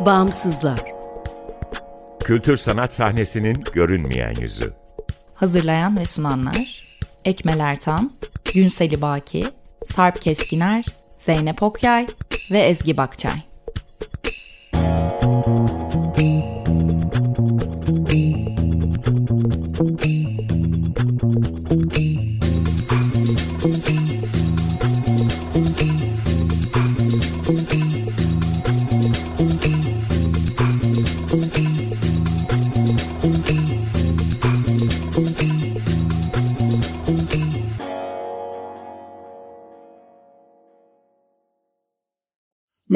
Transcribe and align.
Bağımsızlar. 0.00 0.80
Kültür 2.24 2.56
sanat 2.56 2.92
sahnesinin 2.92 3.64
görünmeyen 3.72 4.34
yüzü. 4.40 4.72
Hazırlayan 5.34 5.96
ve 5.96 6.06
sunanlar 6.06 6.86
Ekmel 7.24 7.60
Ertan, 7.60 8.12
Günseli 8.54 9.02
Baki, 9.02 9.44
Sarp 9.92 10.22
Keskiner, 10.22 10.84
Zeynep 11.18 11.62
Okyay 11.62 12.06
ve 12.50 12.58
Ezgi 12.58 12.96
Bakçay. 12.96 13.45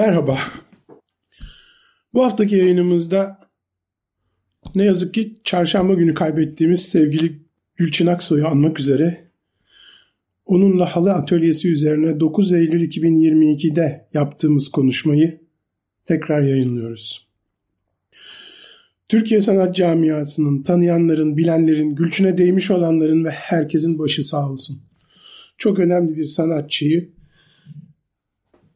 Merhaba. 0.00 0.38
Bu 2.14 2.24
haftaki 2.24 2.56
yayınımızda 2.56 3.38
ne 4.74 4.84
yazık 4.84 5.14
ki 5.14 5.40
çarşamba 5.44 5.94
günü 5.94 6.14
kaybettiğimiz 6.14 6.88
sevgili 6.88 7.42
Gülçin 7.76 8.06
Aksoy'u 8.06 8.46
anmak 8.46 8.80
üzere 8.80 9.30
onunla 10.46 10.86
halı 10.86 11.12
atölyesi 11.12 11.72
üzerine 11.72 12.20
9 12.20 12.52
Eylül 12.52 12.88
2022'de 12.88 14.08
yaptığımız 14.14 14.68
konuşmayı 14.68 15.40
tekrar 16.06 16.42
yayınlıyoruz. 16.42 17.28
Türkiye 19.08 19.40
sanat 19.40 19.76
camiasının, 19.76 20.62
tanıyanların, 20.62 21.36
bilenlerin, 21.36 21.94
Gülçin'e 21.94 22.38
değmiş 22.38 22.70
olanların 22.70 23.24
ve 23.24 23.30
herkesin 23.30 23.98
başı 23.98 24.22
sağ 24.24 24.50
olsun. 24.50 24.82
Çok 25.58 25.78
önemli 25.78 26.16
bir 26.16 26.24
sanatçıyı 26.24 27.19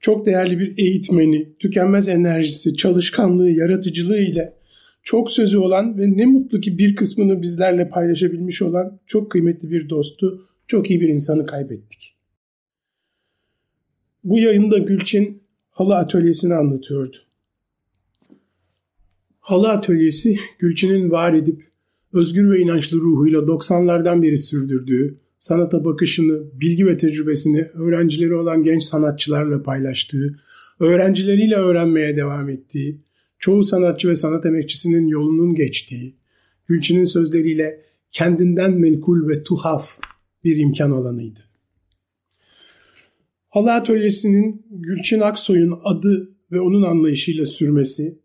çok 0.04 0.26
değerli 0.26 0.58
bir 0.58 0.78
eğitmeni, 0.78 1.54
tükenmez 1.58 2.08
enerjisi, 2.08 2.76
çalışkanlığı, 2.76 3.50
yaratıcılığı 3.50 4.18
ile 4.18 4.54
çok 5.02 5.30
sözü 5.30 5.58
olan 5.58 5.98
ve 5.98 6.16
ne 6.16 6.26
mutlu 6.26 6.60
ki 6.60 6.78
bir 6.78 6.96
kısmını 6.96 7.42
bizlerle 7.42 7.88
paylaşabilmiş 7.88 8.62
olan 8.62 9.00
çok 9.06 9.30
kıymetli 9.30 9.70
bir 9.70 9.88
dostu, 9.88 10.48
çok 10.66 10.90
iyi 10.90 11.00
bir 11.00 11.08
insanı 11.08 11.46
kaybettik. 11.46 12.14
Bu 14.24 14.38
yayında 14.38 14.78
Gülçin 14.78 15.42
halı 15.70 15.96
atölyesini 15.96 16.54
anlatıyordu. 16.54 17.16
Halı 19.40 19.68
atölyesi 19.68 20.36
Gülçin'in 20.58 21.10
var 21.10 21.34
edip 21.34 21.70
özgür 22.12 22.50
ve 22.50 22.60
inançlı 22.60 22.98
ruhuyla 23.00 23.40
90'lardan 23.40 24.22
beri 24.22 24.36
sürdürdüğü 24.36 25.23
sanata 25.44 25.84
bakışını, 25.84 26.60
bilgi 26.60 26.86
ve 26.86 26.96
tecrübesini 26.96 27.62
öğrencileri 27.74 28.34
olan 28.34 28.62
genç 28.62 28.84
sanatçılarla 28.84 29.62
paylaştığı, 29.62 30.40
öğrencileriyle 30.80 31.56
öğrenmeye 31.56 32.16
devam 32.16 32.48
ettiği, 32.48 33.00
çoğu 33.38 33.64
sanatçı 33.64 34.08
ve 34.08 34.16
sanat 34.16 34.46
emekçisinin 34.46 35.06
yolunun 35.06 35.54
geçtiği, 35.54 36.16
Gülçin'in 36.66 37.04
sözleriyle 37.04 37.82
kendinden 38.10 38.72
menkul 38.80 39.28
ve 39.28 39.42
tuhaf 39.42 39.98
bir 40.44 40.56
imkan 40.56 40.90
alanıydı. 40.90 41.40
Halı 43.48 43.72
Atölyesi'nin 43.72 44.66
Gülçin 44.70 45.20
Aksoy'un 45.20 45.78
adı 45.84 46.30
ve 46.52 46.60
onun 46.60 46.82
anlayışıyla 46.82 47.46
sürmesi, 47.46 48.18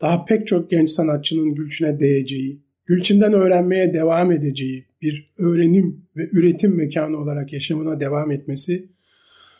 daha 0.00 0.24
pek 0.24 0.46
çok 0.46 0.70
genç 0.70 0.90
sanatçının 0.90 1.54
Gülçin'e 1.54 2.00
değeceği, 2.00 2.65
Gülçin'den 2.86 3.32
öğrenmeye 3.32 3.94
devam 3.94 4.32
edeceği 4.32 4.86
bir 5.02 5.32
öğrenim 5.38 6.06
ve 6.16 6.28
üretim 6.32 6.76
mekanı 6.76 7.16
olarak 7.16 7.52
yaşamına 7.52 8.00
devam 8.00 8.30
etmesi 8.30 8.88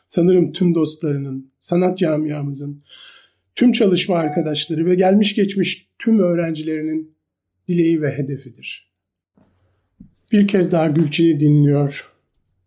sanırım 0.06 0.53
tüm 0.53 0.75
dostlarının, 0.75 1.50
sanat 1.59 1.99
camiamızın, 1.99 2.83
tüm 3.55 3.73
çalışma 3.73 4.17
arkadaşları 4.17 4.87
ve 4.87 4.95
gelmiş 4.95 5.34
geçmiş 5.34 5.89
tüm 5.99 6.19
öğrencilerinin 6.19 7.17
dileği 7.69 8.03
ve 8.03 8.19
hedefidir. 8.19 8.93
Bir 10.33 10.49
kez 10.49 10.73
daha 10.73 10.87
Gülçin'i 10.87 11.41
dinliyor. 11.41 12.12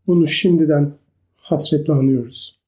Bunu 0.08 0.28
şimdiden 0.28 0.94
hasretle 1.38 1.94
anıyoruz. 1.94 2.60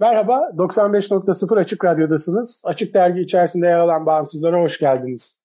Merhaba, 0.00 0.52
95.0 0.56 1.58
Açık 1.58 1.84
Radyo'dasınız. 1.84 2.62
Açık 2.64 2.94
Dergi 2.94 3.20
içerisinde 3.20 3.66
yer 3.66 3.78
alan 3.78 4.06
bağımsızlara 4.06 4.62
hoş 4.62 4.78
geldiniz. 4.78 5.41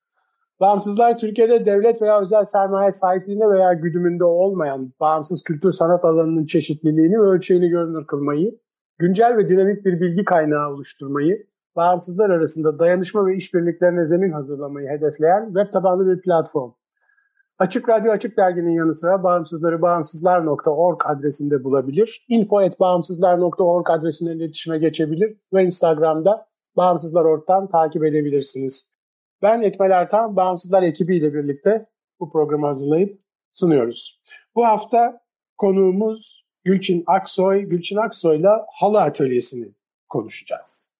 Bağımsızlar 0.59 1.17
Türkiye'de 1.17 1.65
devlet 1.65 2.01
veya 2.01 2.21
özel 2.21 2.45
sermaye 2.45 2.91
sahipliğinde 2.91 3.49
veya 3.49 3.73
güdümünde 3.73 4.23
olmayan 4.23 4.93
bağımsız 4.99 5.43
kültür 5.43 5.71
sanat 5.71 6.05
alanının 6.05 6.45
çeşitliliğini 6.45 7.19
ve 7.19 7.23
ölçeğini 7.23 7.69
görünür 7.69 8.07
kılmayı, 8.07 8.59
güncel 8.97 9.37
ve 9.37 9.49
dinamik 9.49 9.85
bir 9.85 10.01
bilgi 10.01 10.25
kaynağı 10.25 10.69
oluşturmayı, 10.69 11.47
bağımsızlar 11.75 12.29
arasında 12.29 12.79
dayanışma 12.79 13.25
ve 13.25 13.35
işbirliklerine 13.35 14.05
zemin 14.05 14.31
hazırlamayı 14.31 14.89
hedefleyen 14.89 15.45
web 15.45 15.73
tabanlı 15.73 16.15
bir 16.15 16.21
platform. 16.21 16.71
Açık 17.59 17.89
Radyo 17.89 18.11
Açık 18.11 18.37
Dergi'nin 18.37 18.71
yanı 18.71 18.93
sıra 18.93 19.23
bağımsızları 19.23 19.81
bağımsızlar.org 19.81 21.01
adresinde 21.05 21.63
bulabilir. 21.63 22.25
info.bağımsızlar.org 22.29 23.89
adresine 23.89 24.33
iletişime 24.33 24.77
geçebilir 24.77 25.37
ve 25.53 25.63
Instagram'da 25.63 26.47
Bağımsızlar.org'dan 26.77 27.67
takip 27.67 28.03
edebilirsiniz. 28.03 28.96
Ben 29.41 29.61
Ekmel 29.61 29.91
Ertan, 29.91 30.35
Bağımsızlar 30.35 30.83
ekibiyle 30.83 31.33
birlikte 31.33 31.85
bu 32.19 32.31
programı 32.31 32.65
hazırlayıp 32.65 33.19
sunuyoruz. 33.51 34.21
Bu 34.55 34.65
hafta 34.65 35.21
konuğumuz 35.57 36.45
Gülçin 36.63 37.03
Aksoy. 37.07 37.61
Gülçin 37.61 37.97
Aksoy'la 37.97 38.65
halı 38.73 39.01
atölyesini 39.01 39.67
konuşacağız. 40.09 40.97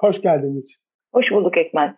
Hoş 0.00 0.22
geldin 0.22 0.54
Gülçin. 0.54 0.80
Hoş 1.12 1.26
bulduk 1.30 1.56
Ekmel. 1.56 1.94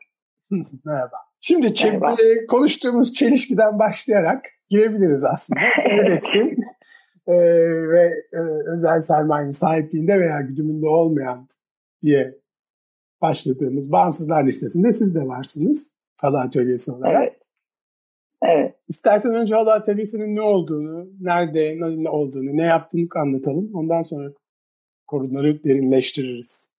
Merhaba. 0.85 1.17
Şimdi 1.41 1.75
Merhaba. 1.85 2.13
E, 2.13 2.47
konuştuğumuz 2.47 3.15
çelişkiden 3.15 3.79
başlayarak 3.79 4.45
girebiliriz 4.71 5.25
aslında. 5.25 5.61
Üretim 5.91 6.57
e, 7.27 7.35
ve 7.89 8.15
e, 8.33 8.39
özel 8.73 9.01
sermaye 9.01 9.53
sahipliğinde 9.53 10.21
veya 10.21 10.41
güdümünde 10.41 10.89
olmayan 10.89 11.49
diye 12.03 12.35
başladığımız 13.23 13.93
bağımsızlar 13.93 14.47
listesinde 14.47 14.93
siz 14.93 15.15
de 15.15 15.29
varsınız 15.29 15.97
halı 16.17 16.41
atölyesi 16.41 16.93
olarak. 16.93 17.23
Evet. 17.23 17.37
Evet. 18.49 18.75
İstersen 18.89 19.35
önce 19.35 19.55
halı 19.55 19.73
atölyesinin 19.73 20.37
ne 20.37 20.41
olduğunu, 20.41 21.09
nerede 21.21 21.79
ne 22.03 22.11
olduğunu, 22.11 22.57
ne 22.57 22.65
yaptığını 22.65 23.09
anlatalım. 23.15 23.71
Ondan 23.75 24.03
sonra 24.03 24.29
konuları 25.07 25.65
derinleştiririz. 25.65 26.77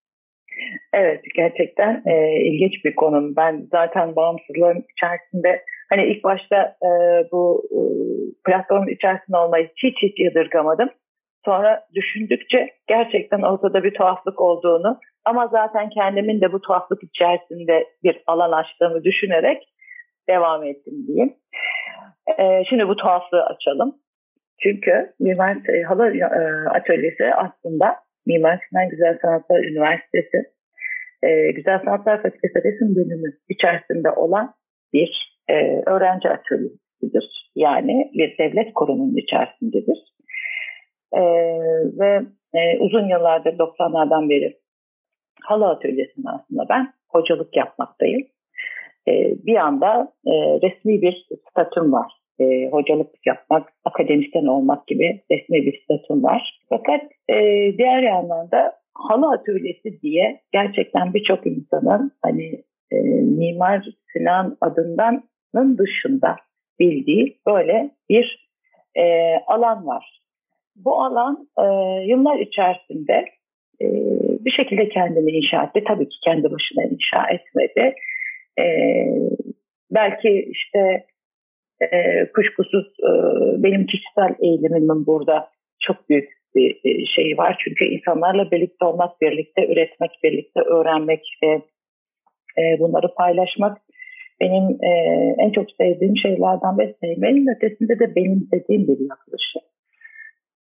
Evet, 0.94 1.22
gerçekten 1.36 2.03
e, 2.06 2.42
ilginç 2.42 2.86
bir 2.86 2.96
konu. 2.96 3.36
Ben 3.36 3.68
zaten 3.72 4.16
bağımsızların 4.16 4.86
içerisinde 4.92 5.64
hani 5.90 6.06
ilk 6.06 6.24
başta 6.24 6.76
e, 6.84 6.90
bu 7.31 7.68
e, 7.72 7.80
platformun 8.46 8.88
içerisinde 8.88 9.38
olmayı 9.38 9.70
hiç 9.76 9.97
hiç 10.02 10.20
yadırgamadım. 10.20 10.90
Sonra 11.47 11.84
düşündükçe 11.96 12.69
gerçekten 12.88 13.41
ortada 13.41 13.84
bir 13.84 13.94
tuhaflık 13.94 14.41
olduğunu 14.41 15.00
ama 15.25 15.47
zaten 15.47 15.90
kendimin 15.90 16.41
de 16.41 16.53
bu 16.53 16.62
tuhaflık 16.62 17.03
içerisinde 17.03 17.88
bir 18.03 18.24
alan 18.28 18.52
açtığımı 18.52 19.03
düşünerek 19.03 19.63
devam 20.30 20.63
ettim 20.63 20.94
diyeyim. 21.08 21.34
Ee, 22.40 22.63
şimdi 22.69 22.88
bu 22.88 22.96
tuhaflığı 22.96 23.44
açalım. 23.44 23.96
Çünkü 24.63 25.13
Mimar 25.19 25.58
Halı 25.88 26.18
e, 26.18 26.69
Atölyesi 26.69 27.34
aslında 27.35 27.96
Mimar 28.25 28.59
Sinan 28.69 28.90
Güzel 28.90 29.18
Sanatlar 29.22 29.64
Üniversitesi 29.64 30.44
e, 31.24 31.52
Güzel 31.52 31.79
Sanatlar 31.85 32.22
Fakültesi 32.22 32.64
Resim 32.64 32.96
Bölümü 32.96 33.32
içerisinde 33.49 34.11
olan 34.11 34.53
bir 34.94 35.40
e, 35.49 35.53
öğrenci 35.85 36.29
atölyesidir. 36.29 37.52
Yani 37.55 38.11
bir 38.14 38.38
devlet 38.38 38.73
kurumunun 38.73 39.17
içerisindedir. 39.17 40.16
E, 41.14 41.22
ve 42.00 42.22
e, 42.54 42.80
uzun 42.80 43.09
yıllardır 43.09 43.54
90'lardan 43.54 44.30
beri 44.30 44.58
halı 45.42 45.68
atölyesinde 45.68 46.30
aslında 46.30 46.66
ben 46.70 46.94
hocalık 47.09 47.58
yapmaktayım. 47.58 48.28
E, 49.08 49.12
bir 49.46 49.56
anda 49.56 50.14
e, 50.26 50.32
resmi 50.34 51.02
bir 51.02 51.28
statüm 51.50 51.94
var. 51.94 52.12
E, 52.40 52.70
hocalık 52.70 53.09
yapmak, 53.26 53.74
akademisyen 53.86 54.46
olmak 54.46 54.88
gibi 54.88 55.22
resmi 55.32 55.66
bir 55.66 55.82
statüm 55.84 56.24
var. 56.24 56.59
Fakat 56.70 57.02
e, 57.30 57.36
diğer 57.78 58.02
yandan 58.02 58.52
da 58.52 58.74
halı 58.94 59.32
atölyesi 59.32 60.02
diye 60.02 60.42
gerçekten 60.52 61.14
birçok 61.14 61.48
insanın 61.48 62.12
hani 62.22 62.64
e, 62.92 62.96
Mimar 63.22 63.86
Sinan 64.14 64.58
adındanın 64.62 65.78
dışında 65.78 66.36
bildiği 66.80 67.38
böyle 67.48 67.92
bir 68.09 68.50
e, 68.96 69.36
alan 69.48 69.88
var. 69.88 70.16
Bu 70.85 71.03
alan 71.03 71.47
e, 71.59 71.66
yıllar 72.06 72.40
içerisinde 72.40 73.26
e, 73.82 73.85
bir 74.46 74.52
şekilde 74.52 74.90
kendini 74.90 75.32
inşa 75.32 75.64
etti. 75.64 75.84
Tabii 75.88 76.09
ki 76.09 76.18
kendi 76.24 76.44
başına 76.44 76.84
inşa 76.84 77.28
etmedi. 77.29 77.96
E, 78.59 78.66
belki 79.91 80.50
işte 80.52 81.06
e, 81.82 81.88
kuşkusuz 82.32 82.85
e, 82.85 83.12
benim 83.64 83.85
kişisel 83.85 84.35
eğilimimin 84.40 85.06
burada 85.06 85.50
çok 85.79 86.09
büyük 86.09 86.29
bir 86.56 86.80
e, 86.85 87.06
şey 87.06 87.38
var. 87.38 87.58
Çünkü 87.64 87.85
insanlarla 87.85 88.52
birlikte 88.52 88.85
olmak, 88.85 89.22
birlikte 89.22 89.68
üretmek, 89.68 90.12
birlikte 90.23 90.62
öğrenmek 90.62 91.23
ve 91.44 91.62
e, 92.58 92.80
bunları 92.80 93.14
paylaşmak 93.18 93.78
benim 94.41 94.78
e, 94.84 94.90
en 95.38 95.52
çok 95.52 95.72
sevdiğim 95.72 96.18
şeylerden 96.18 96.78
ve 96.78 96.96
sevmenin 97.02 97.56
ötesinde 97.56 98.00
de 98.00 98.16
benim 98.16 98.47
dediğim 98.52 98.88
bir 98.88 99.00
yaklaşım. 99.09 99.62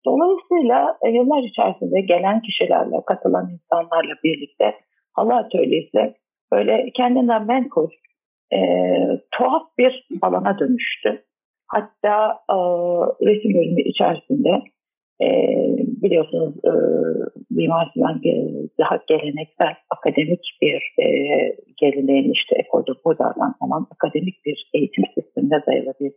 Dolayısıyla 0.06 0.98
e, 1.02 1.10
yıllar 1.10 1.42
içerisinde 1.42 2.00
gelen 2.00 2.40
kişilerle, 2.42 2.96
katılan 3.06 3.50
insanlarla 3.50 4.14
birlikte 4.24 4.74
halı 5.12 5.34
atölyesi 5.34 6.14
böyle 6.52 6.90
kendinden 6.96 7.46
menkul, 7.46 7.90
e, 8.52 8.58
tuhaf 9.30 9.62
bir 9.78 10.08
alana 10.22 10.58
dönüştü. 10.58 11.24
Hatta 11.66 12.40
e, 12.50 12.56
resim 13.26 13.54
bölümü 13.54 13.82
içerisinde 13.82 14.62
e, 15.22 15.28
biliyorsunuz 16.02 16.54
e, 16.64 16.72
Mimar 17.50 17.90
Sinan 17.94 18.20
daha 18.78 18.98
geleneksel 19.08 19.74
akademik 19.90 20.58
bir 20.62 20.94
e, 21.04 21.06
geleneğin 21.76 22.32
işte 22.32 22.56
ekolde 22.56 22.92
buradan 23.04 23.54
olan 23.60 23.86
akademik 23.90 24.44
bir 24.44 24.70
eğitim 24.74 25.04
sistemine 25.14 25.62
dayalı 25.66 25.94
bir 26.00 26.12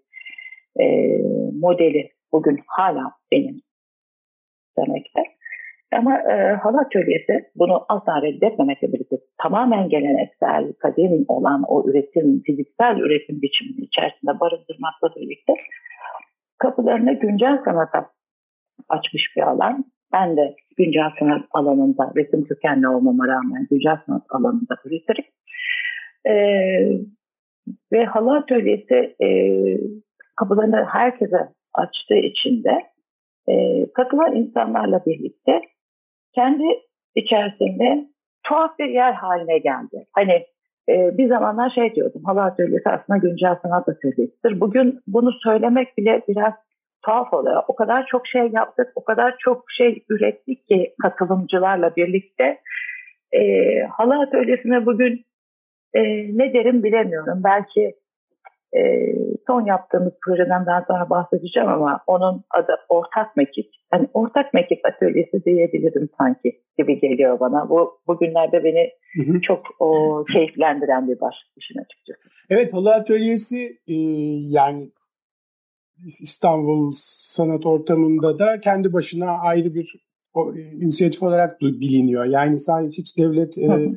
e, 0.83 1.17
modeli 1.59 2.09
bugün 2.31 2.59
hala 2.67 3.11
benim 3.31 3.61
demekte. 4.77 5.23
Ama 5.93 6.17
e, 6.17 6.53
halı 6.53 6.77
atölyesi 6.77 7.45
bunu 7.55 7.85
asla 7.89 8.21
reddetmemekle 8.21 8.93
birlikte 8.93 9.15
tamamen 9.41 9.89
geleneksel, 9.89 10.73
kadim 10.79 11.25
olan 11.27 11.63
o 11.67 11.89
üretim, 11.89 12.41
fiziksel 12.45 12.97
üretim 12.97 13.41
biçiminin 13.41 13.85
içerisinde 13.85 14.39
barındırmakla 14.39 15.15
birlikte 15.15 15.53
kapılarını 16.57 17.13
güncel 17.13 17.61
sanata 17.65 18.09
açmış 18.89 19.23
bir 19.35 19.41
alan. 19.41 19.85
Ben 20.13 20.37
de 20.37 20.55
güncel 20.77 21.09
sanat 21.19 21.45
alanında, 21.51 22.11
resim 22.15 22.43
kökenli 22.43 22.87
olmama 22.87 23.27
rağmen 23.27 23.67
güncel 23.69 23.97
sanat 24.05 24.23
alanında 24.29 24.75
üretirim. 24.85 25.25
Ee, 26.27 26.87
ve 27.91 28.05
halı 28.05 28.37
atölyesi 28.37 29.15
e, 29.23 29.27
kapılarını 30.35 30.85
herkese 30.85 31.37
açtığı 31.73 32.15
için 32.15 32.63
de 32.63 32.83
e, 33.49 33.85
katılan 33.93 34.35
insanlarla 34.35 35.05
birlikte 35.05 35.61
kendi 36.35 36.63
içerisinde 37.15 38.07
tuhaf 38.43 38.79
bir 38.79 38.89
yer 38.89 39.13
haline 39.13 39.57
geldi. 39.57 40.05
Hani 40.11 40.45
e, 40.89 41.17
bir 41.17 41.29
zamanlar 41.29 41.69
şey 41.69 41.95
diyordum, 41.95 42.21
halı 42.25 42.41
atölyesi 42.41 42.89
aslında 42.89 43.17
güncel 43.19 43.55
sanat 43.63 43.89
atölyesidir. 43.89 44.59
Bugün 44.59 44.99
bunu 45.07 45.31
söylemek 45.43 45.97
bile 45.97 46.21
biraz 46.27 46.53
tuhaf 47.05 47.33
oluyor. 47.33 47.63
O 47.67 47.75
kadar 47.75 48.05
çok 48.05 48.27
şey 48.27 48.49
yaptık, 48.53 48.87
o 48.95 49.03
kadar 49.03 49.35
çok 49.39 49.65
şey 49.77 50.03
ürettik 50.09 50.67
ki 50.67 50.93
katılımcılarla 51.01 51.95
birlikte. 51.95 52.59
E, 53.31 53.41
halı 53.83 54.21
atölyesine 54.21 54.85
bugün 54.85 55.25
e, 55.93 56.01
ne 56.37 56.53
derim 56.53 56.83
bilemiyorum. 56.83 57.41
Belki 57.43 57.95
e, 58.75 58.81
son 59.47 59.65
yaptığımız 59.65 60.13
projeden 60.25 60.65
daha 60.65 60.85
sonra 60.87 61.09
bahsedeceğim 61.09 61.69
ama 61.69 62.03
onun 62.07 62.43
adı 62.49 62.75
Ortak 62.89 63.37
Mekik. 63.37 63.73
Yani 63.93 64.07
Ortak 64.13 64.53
Mekik 64.53 64.85
Atölyesi 64.85 65.45
diyebilirim 65.45 66.09
sanki 66.17 66.61
gibi 66.77 66.99
geliyor 66.99 67.39
bana. 67.39 67.69
Bu 67.69 67.99
bugünlerde 68.07 68.63
beni 68.63 68.91
hı 69.13 69.31
hı. 69.31 69.41
çok 69.41 69.65
o, 69.79 70.23
keyiflendiren 70.33 71.07
bir 71.07 71.19
başlık 71.19 71.51
işin 71.57 71.79
açıkçası. 71.79 72.19
Evet 72.49 72.73
Halı 72.73 72.93
Atölyesi 72.93 73.77
e, 73.87 73.95
yani 74.51 74.91
İstanbul 76.05 76.91
sanat 76.95 77.65
ortamında 77.65 78.39
da 78.39 78.59
kendi 78.59 78.93
başına 78.93 79.39
ayrı 79.39 79.75
bir 79.75 80.06
o, 80.33 80.55
e, 80.55 80.71
inisiyatif 80.71 81.23
olarak 81.23 81.61
biliniyor. 81.61 82.25
Yani 82.25 82.59
sadece 82.59 83.01
hiç 83.01 83.17
devlet 83.17 83.57
e, 83.57 83.93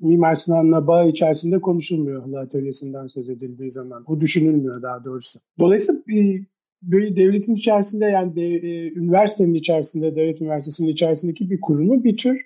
Mimar 0.00 0.34
Sinan'la 0.34 0.86
bağ 0.86 1.04
içerisinde 1.04 1.60
konuşulmuyor 1.60 2.22
halı 2.22 2.40
atölyesinden 2.40 3.06
söz 3.06 3.30
edildiği 3.30 3.70
zaman. 3.70 4.04
O 4.06 4.20
düşünülmüyor 4.20 4.82
daha 4.82 5.04
doğrusu. 5.04 5.38
Dolayısıyla 5.58 6.00
e, 6.14 6.40
böyle 6.82 7.16
devletin 7.16 7.54
içerisinde 7.54 8.04
yani 8.04 8.36
de, 8.36 8.46
e, 8.46 8.92
üniversitenin 8.92 9.54
içerisinde, 9.54 10.16
devlet 10.16 10.40
üniversitesinin 10.40 10.88
içerisindeki 10.88 11.50
bir 11.50 11.60
kurumu 11.60 12.04
bir 12.04 12.16
tür 12.16 12.40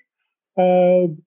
e, 0.58 0.62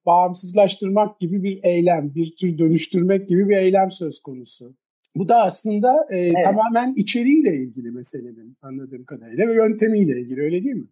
bağımsızlaştırmak 0.06 1.20
gibi 1.20 1.42
bir 1.42 1.60
eylem, 1.62 2.14
bir 2.14 2.36
tür 2.36 2.58
dönüştürmek 2.58 3.28
gibi 3.28 3.48
bir 3.48 3.56
eylem 3.56 3.90
söz 3.90 4.20
konusu. 4.20 4.74
Bu 5.16 5.28
da 5.28 5.42
aslında 5.42 6.06
e, 6.10 6.16
evet. 6.18 6.44
tamamen 6.44 6.94
içeriğiyle 6.96 7.56
ilgili 7.56 7.90
meselenin 7.90 8.56
anladığım 8.62 9.04
kadarıyla 9.04 9.48
ve 9.48 9.54
yöntemiyle 9.54 10.20
ilgili 10.20 10.40
öyle 10.40 10.64
değil 10.64 10.76
mi? 10.76 10.88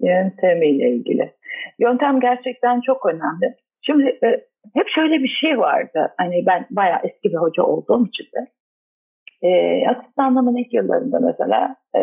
Yöntemiyle 0.00 0.90
ilgili. 0.90 1.32
Yöntem 1.78 2.20
gerçekten 2.20 2.80
çok 2.80 3.06
önemli. 3.06 3.54
Şimdi 3.82 4.18
e, 4.24 4.28
hep 4.74 4.88
şöyle 4.94 5.22
bir 5.22 5.28
şey 5.40 5.58
vardı. 5.58 6.14
Hani 6.18 6.46
ben 6.46 6.66
bayağı 6.70 7.00
eski 7.02 7.28
bir 7.28 7.36
hoca 7.36 7.62
olduğum 7.62 8.06
için 8.06 8.24
de. 8.24 8.46
E, 9.42 9.82
asistanlığımın 9.88 10.56
ilk 10.56 10.74
yıllarında 10.74 11.18
mesela 11.20 11.76
e, 11.96 12.00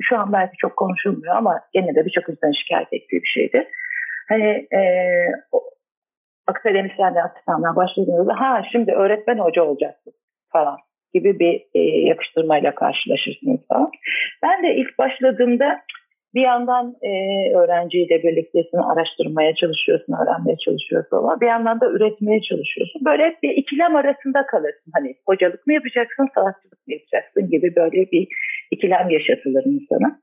şu 0.00 0.18
an 0.18 0.32
belki 0.32 0.56
çok 0.56 0.76
konuşulmuyor 0.76 1.36
ama 1.36 1.60
gene 1.72 1.94
de 1.94 2.04
birçok 2.06 2.28
insan 2.28 2.52
şikayet 2.52 2.92
ettiği 2.92 3.22
bir 3.22 3.28
şeydi. 3.28 3.68
Hani 4.28 4.66
e, 4.74 4.80
akademisyenle 6.46 7.22
asistanlığa 7.22 7.76
başladığınızda 7.76 8.40
ha 8.40 8.62
şimdi 8.72 8.92
öğretmen 8.92 9.38
hoca 9.38 9.62
olacaksın 9.62 10.12
falan 10.52 10.78
gibi 11.14 11.38
bir 11.38 11.66
e, 11.74 11.80
yakıştırmayla 12.08 12.74
karşılaşırsınız 12.74 13.60
falan. 13.68 13.90
Ben 14.42 14.62
de 14.62 14.74
ilk 14.74 14.98
başladığımda 14.98 15.80
bir 16.34 16.40
yandan 16.40 16.96
e, 17.02 17.10
öğrenciyle 17.54 18.22
birliktesin, 18.22 18.78
araştırmaya 18.78 19.54
çalışıyorsun, 19.54 20.14
öğrenmeye 20.22 20.56
çalışıyorsun 20.64 21.16
ama 21.16 21.40
bir 21.40 21.46
yandan 21.46 21.80
da 21.80 21.86
üretmeye 21.90 22.40
çalışıyorsun. 22.42 23.04
Böyle 23.04 23.24
hep 23.26 23.42
bir 23.42 23.50
ikilem 23.50 23.96
arasında 23.96 24.46
kalırsın. 24.46 24.92
Hani 24.94 25.14
hocalık 25.26 25.66
mı 25.66 25.72
yapacaksın, 25.72 26.28
sanatçılık 26.34 26.86
mı 26.86 26.94
yapacaksın 26.94 27.50
gibi 27.50 27.76
böyle 27.76 28.10
bir 28.10 28.28
ikilem 28.70 29.10
yaşatılır 29.10 29.64
insana. 29.64 30.20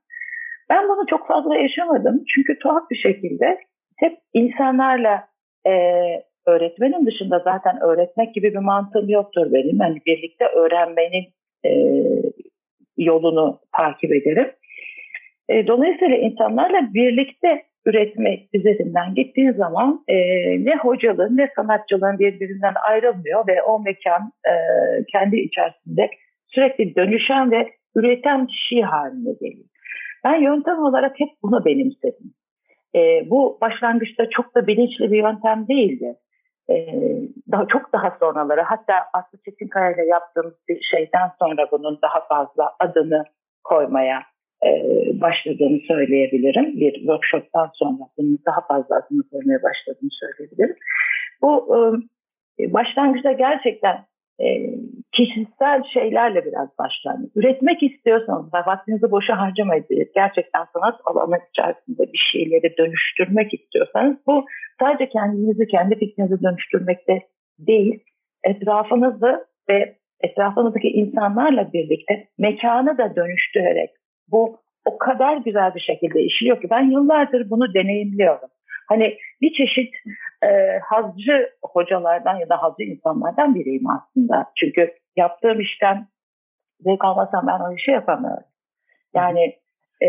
Ben 0.70 0.88
bunu 0.88 1.06
çok 1.06 1.28
fazla 1.28 1.56
yaşamadım. 1.56 2.24
Çünkü 2.34 2.58
tuhaf 2.58 2.90
bir 2.90 2.96
şekilde 2.96 3.58
hep 3.96 4.18
insanlarla 4.34 5.28
e, 5.66 5.72
öğretmenin 6.46 7.06
dışında 7.06 7.38
zaten 7.44 7.82
öğretmek 7.82 8.34
gibi 8.34 8.52
bir 8.52 8.58
mantığım 8.58 9.08
yoktur 9.08 9.52
benim. 9.52 9.80
Yani 9.80 10.00
birlikte 10.06 10.44
öğrenmenin 10.46 11.24
e, 11.66 11.70
yolunu 12.96 13.60
takip 13.76 14.12
ederim. 14.12 14.50
E, 15.48 15.66
dolayısıyla 15.66 16.16
insanlarla 16.16 16.94
birlikte 16.94 17.62
üretmek 17.86 18.48
üzerinden 18.54 19.14
gittiğin 19.14 19.52
zaman 19.52 20.04
e, 20.08 20.16
ne 20.64 20.76
hocalığın 20.76 21.36
ne 21.36 21.50
sanatçılığın 21.56 22.18
birbirinden 22.18 22.74
ayrılmıyor 22.88 23.46
ve 23.48 23.62
o 23.62 23.80
mekan 23.80 24.32
e, 24.46 24.52
kendi 25.12 25.36
içerisinde 25.36 26.10
sürekli 26.46 26.96
dönüşen 26.96 27.50
ve 27.50 27.70
üreten 27.96 28.46
bir 28.46 28.66
şey 28.68 28.82
haline 28.82 29.32
geliyor. 29.40 29.68
Ben 30.24 30.34
yöntem 30.34 30.78
olarak 30.78 31.20
hep 31.20 31.28
bunu 31.42 31.64
benimsedim. 31.64 32.34
E, 32.94 33.30
bu 33.30 33.58
başlangıçta 33.60 34.30
çok 34.30 34.54
da 34.54 34.66
bilinçli 34.66 35.12
bir 35.12 35.22
yöntem 35.22 35.68
değildi. 35.68 36.14
E, 36.70 36.74
daha 37.52 37.66
çok 37.66 37.92
daha 37.92 38.16
sonraları 38.20 38.60
hatta 38.60 38.94
Aslı 39.12 39.38
Çetinkaya 39.44 39.92
ile 39.92 40.06
yaptığımız 40.06 40.54
bir 40.68 40.80
şeyden 40.82 41.30
sonra 41.38 41.68
bunun 41.72 41.98
daha 42.02 42.20
fazla 42.28 42.72
adını 42.80 43.24
koymaya 43.64 44.22
e, 44.64 44.70
başladığını 45.20 45.80
söyleyebilirim. 45.88 46.80
Bir 46.80 46.94
workshoptan 46.94 47.70
sonra 47.74 47.98
bunun 48.18 48.38
daha 48.46 48.60
fazla 48.60 48.96
adını 48.96 49.22
koymaya 49.30 49.58
başladığını 49.62 50.10
söyleyebilirim. 50.10 50.76
Bu 51.42 51.76
e, 52.60 52.72
başlangıçta 52.72 53.32
gerçekten 53.32 53.96
e, 54.40 54.46
kişisel 55.12 55.82
şeylerle 55.94 56.44
biraz 56.44 56.68
başlanıyor. 56.78 57.30
Üretmek 57.36 57.82
istiyorsanız 57.82 58.54
vaktinizi 58.54 59.10
boşa 59.10 59.38
harcamayın. 59.40 59.86
Gerçekten 60.14 60.64
sanat 60.72 61.00
alanı 61.04 61.38
içerisinde 61.50 62.12
bir 62.12 62.28
şeyleri 62.32 62.76
dönüştürmek 62.78 63.54
istiyorsanız 63.54 64.16
bu 64.26 64.44
sadece 64.80 65.08
kendinizi, 65.08 65.66
kendi 65.66 65.98
fikrinizi 65.98 66.42
dönüştürmekte 66.42 67.22
değil, 67.58 68.00
etrafınızı 68.44 69.46
ve 69.70 69.94
etrafınızdaki 70.20 70.88
insanlarla 70.88 71.72
birlikte 71.72 72.28
mekanı 72.38 72.98
da 72.98 73.16
dönüştürerek 73.16 73.90
bu 74.30 74.58
o 74.84 74.98
kadar 74.98 75.36
güzel 75.36 75.74
bir 75.74 75.80
şekilde 75.80 76.22
işliyor 76.22 76.60
ki 76.60 76.70
ben 76.70 76.90
yıllardır 76.90 77.50
bunu 77.50 77.74
deneyimliyorum. 77.74 78.48
Hani 78.88 79.18
bir 79.40 79.52
çeşit 79.52 79.94
e, 80.42 80.78
hazcı 80.78 81.50
hocalardan 81.62 82.36
ya 82.36 82.48
da 82.48 82.62
hazcı 82.62 82.82
insanlardan 82.82 83.54
biriyim 83.54 83.90
aslında. 83.90 84.46
Çünkü 84.56 84.94
yaptığım 85.16 85.60
işten 85.60 86.06
zevk 86.80 87.04
almasam 87.04 87.46
ben 87.46 87.60
o 87.60 87.74
işi 87.74 87.90
yapamıyorum. 87.90 88.44
Yani 89.14 89.56
e, 90.02 90.08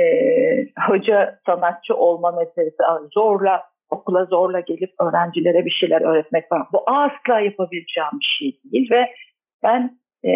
hoca 0.88 1.40
sanatçı 1.46 1.96
olma 1.96 2.32
meselesi 2.32 2.78
zorla 3.14 3.64
okula 3.90 4.26
zorla 4.26 4.60
gelip 4.60 4.94
öğrencilere 5.00 5.66
bir 5.66 5.72
şeyler 5.72 6.02
öğretmek 6.02 6.50
falan. 6.50 6.68
Bu 6.74 6.84
asla 6.88 7.40
yapabileceğim 7.40 8.12
bir 8.20 8.38
şey 8.40 8.60
değil 8.72 8.92
ve 8.92 9.14
ben 9.64 10.00
e, 10.26 10.32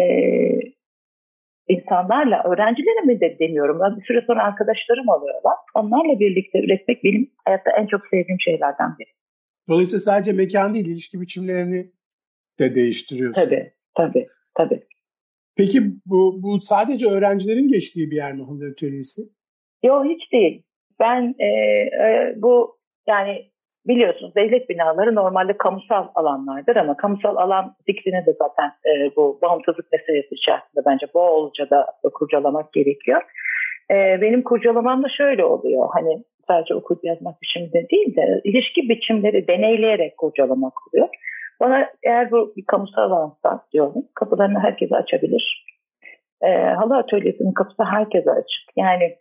insanlarla, 1.68 2.44
öğrencilere 2.44 3.02
mi 3.06 3.22
de 3.22 3.38
demiyorum. 3.40 3.80
Ben 3.84 3.98
bir 3.98 4.06
süre 4.06 4.24
sonra 4.28 4.44
arkadaşlarım 4.44 5.08
oluyorlar. 5.08 5.58
Onlarla 5.76 6.20
birlikte 6.20 6.60
üretmek 6.60 7.04
benim 7.04 7.32
hayatta 7.46 7.72
en 7.80 7.88
çok 7.88 8.02
sevdiğim 8.08 8.40
şeylerden 8.40 8.90
biri. 9.00 9.10
Dolayısıyla 9.70 10.00
sadece 10.00 10.32
mekan 10.32 10.74
değil, 10.74 10.86
ilişki 10.86 11.22
biçimlerini 11.22 11.92
de 12.60 12.76
değiştiriyorsun. 12.76 13.42
Tabii, 13.42 13.74
tabii, 13.98 14.28
tabii. 14.56 14.84
Peki 15.56 15.82
bu, 16.06 16.40
bu 16.44 16.60
sadece 16.60 17.08
öğrencilerin 17.08 17.68
geçtiği 17.68 18.12
bir 18.12 18.16
yer 18.16 18.34
mi 18.34 18.44
Halı 18.44 18.72
Atölyesi? 18.72 19.22
Yok 19.84 20.06
hiç 20.06 20.32
değil. 20.32 20.64
Ben 21.00 21.36
e, 21.40 21.46
e, 22.06 22.34
bu 22.38 22.78
yani 23.08 23.52
biliyorsunuz 23.88 24.36
devlet 24.36 24.70
binaları 24.70 25.16
normalde 25.16 25.58
kamusal 25.58 26.08
alanlardır 26.16 26.76
ama 26.76 26.98
kamusal 26.98 27.36
alan 27.36 27.76
fikrini 27.86 28.26
de 28.26 28.34
zaten 28.34 28.72
e, 28.86 29.16
bu 29.16 29.40
bağımsızlık 29.42 29.92
meselesi 29.92 30.36
içerisinde 30.36 30.82
bence 30.86 31.08
bolca 31.14 31.70
da 31.70 31.88
kurcalamak 32.14 32.74
gerekiyor. 32.74 33.22
E, 33.92 34.22
benim 34.22 34.44
kurcalamam 34.44 35.04
da 35.04 35.08
şöyle 35.10 35.46
oluyor. 35.46 35.90
Hani 35.94 36.24
sadece 36.48 36.76
okuyup 36.76 37.04
yazmak 37.04 37.42
biçiminde 37.42 37.90
değil 37.90 38.16
de 38.16 38.42
ilişki 38.44 38.90
biçimleri 38.90 39.48
deneyleyerek 39.48 40.18
kurcalamak 40.18 40.74
oluyor. 40.88 41.10
Bana 41.60 41.90
eğer 42.04 42.32
bu 42.32 42.54
bir 42.58 42.66
kamusal 42.66 43.12
alansa 43.12 43.66
diyorum 43.74 44.04
kapılarını 44.16 44.60
herkese 44.60 44.96
açabilir. 44.96 45.66
E, 46.42 46.48
halı 46.58 46.98
atölyesinin 46.98 47.54
kapısı 47.54 47.84
herkese 47.84 48.32
açık. 48.32 48.78
Yani 48.78 49.16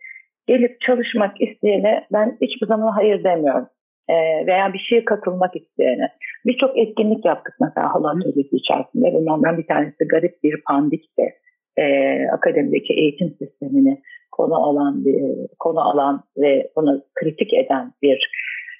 gelip 0.47 0.81
çalışmak 0.81 1.41
isteyene 1.41 2.07
ben 2.13 2.37
hiçbir 2.41 2.67
zaman 2.67 2.91
hayır 2.91 3.23
demiyorum. 3.23 3.67
E, 4.09 4.45
veya 4.47 4.73
bir 4.73 4.79
şeye 4.79 5.05
katılmak 5.05 5.55
isteyene. 5.55 6.09
Birçok 6.45 6.77
etkinlik 6.77 7.25
yaptık 7.25 7.55
mesela 7.61 7.93
halı 7.93 8.09
atölyesi 8.09 8.55
içerisinde. 8.55 9.13
Bunlardan 9.13 9.57
bir 9.57 9.67
tanesi 9.67 10.07
garip 10.07 10.43
bir 10.43 10.61
pandikti. 10.67 11.33
E, 11.77 11.83
akademideki 12.27 12.93
eğitim 12.93 13.35
sistemini 13.39 14.01
konu 14.31 14.55
alan 14.55 15.05
bir 15.05 15.47
konu 15.59 15.81
alan 15.81 16.23
ve 16.37 16.71
bunu 16.75 17.03
kritik 17.13 17.53
eden 17.53 17.93
bir 18.01 18.31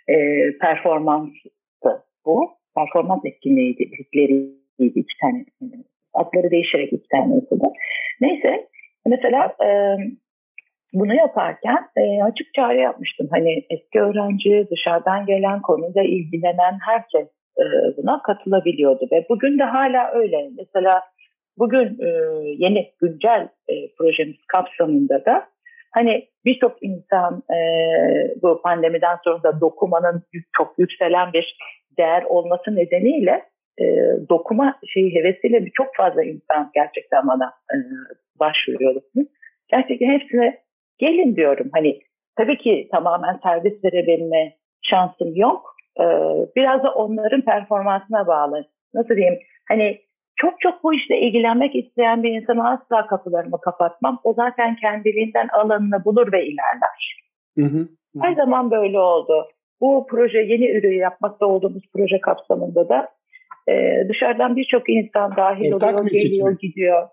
e, 0.07 0.15
performanstı 0.57 2.03
bu. 2.25 2.49
Performans 2.75 3.25
etkinliğiydi, 3.25 3.83
iki 4.79 5.17
tane 5.21 5.45
adları 6.13 6.51
değişerek 6.51 6.93
iki 6.93 7.07
tane 7.07 7.35
yapıldı. 7.35 7.63
Neyse 8.21 8.67
mesela 9.05 9.55
e, 9.65 9.97
bunu 10.93 11.15
yaparken 11.15 11.87
e, 11.97 12.23
açık 12.23 12.53
çağrı 12.53 12.77
yapmıştım. 12.77 13.27
Hani 13.31 13.65
eski 13.69 14.01
öğrenci, 14.01 14.67
dışarıdan 14.71 15.25
gelen 15.25 15.61
konuyla 15.61 16.03
ilgilenen 16.03 16.77
herkes 16.85 17.27
e, 17.57 17.63
buna 17.97 18.21
katılabiliyordu 18.21 19.07
ve 19.11 19.25
bugün 19.29 19.59
de 19.59 19.63
hala 19.63 20.11
öyle. 20.13 20.49
Mesela 20.57 21.01
bugün 21.57 21.97
e, 22.01 22.09
yeni 22.57 22.91
güncel 23.01 23.47
e, 23.67 23.73
projemiz 23.97 24.37
kapsamında 24.47 25.25
da 25.25 25.45
hani 25.91 26.27
birçok 26.45 26.83
insan 26.83 27.43
e, 27.53 27.57
bu 28.41 28.61
pandemiden 28.61 29.17
sonra 29.23 29.43
da 29.43 29.61
dokumanın 29.61 30.23
çok 30.57 30.73
yükselen 30.77 31.33
bir 31.33 31.57
değer 31.97 32.23
olması 32.23 32.75
nedeniyle 32.75 33.43
e, 33.81 33.85
dokuma 34.29 34.79
şeyi 34.93 35.15
hevesiyle 35.15 35.65
çok 35.73 35.95
fazla 35.97 36.23
insan 36.23 36.71
gerçekten 36.73 37.27
bana 37.27 37.53
e, 37.73 37.77
başvuruyor. 38.39 39.01
Gerçekten 39.69 40.09
hepsine 40.09 40.62
gelin 40.97 41.35
diyorum. 41.35 41.69
Hani 41.73 41.99
tabii 42.37 42.57
ki 42.57 42.87
tamamen 42.91 43.39
servis 43.43 43.83
verebilme 43.83 44.53
şansım 44.81 45.35
yok. 45.35 45.75
Ee, 45.99 46.03
biraz 46.55 46.83
da 46.83 46.93
onların 46.93 47.41
performansına 47.41 48.27
bağlı. 48.27 48.65
Nasıl 48.93 49.15
diyeyim? 49.15 49.39
Hani 49.67 50.01
çok 50.35 50.61
çok 50.61 50.83
bu 50.83 50.93
işle 50.93 51.19
ilgilenmek 51.19 51.75
isteyen 51.75 52.23
bir 52.23 52.31
insana 52.31 52.71
asla 52.71 53.07
kapılarımı 53.07 53.61
kapatmam. 53.61 54.19
O 54.23 54.33
zaten 54.33 54.75
kendiliğinden 54.75 55.47
alanını 55.47 56.05
bulur 56.05 56.31
ve 56.31 56.45
ilerler. 56.45 57.17
Hı 57.57 57.65
hı. 57.65 57.87
Her 58.21 58.35
zaman 58.35 58.71
böyle 58.71 58.99
oldu. 58.99 59.47
Bu 59.81 60.07
proje 60.09 60.37
yeni 60.39 60.69
ürün 60.69 60.97
yapmakta 60.97 61.45
olduğumuz 61.45 61.83
proje 61.93 62.19
kapsamında 62.19 62.89
da 62.89 63.09
e, 63.69 64.03
dışarıdan 64.09 64.55
birçok 64.55 64.89
insan 64.89 65.35
dahil 65.35 65.73
ortak 65.73 65.99
oluyor, 65.99 66.11
geliyor, 66.11 66.49
mi? 66.49 66.57
gidiyor. 66.57 67.07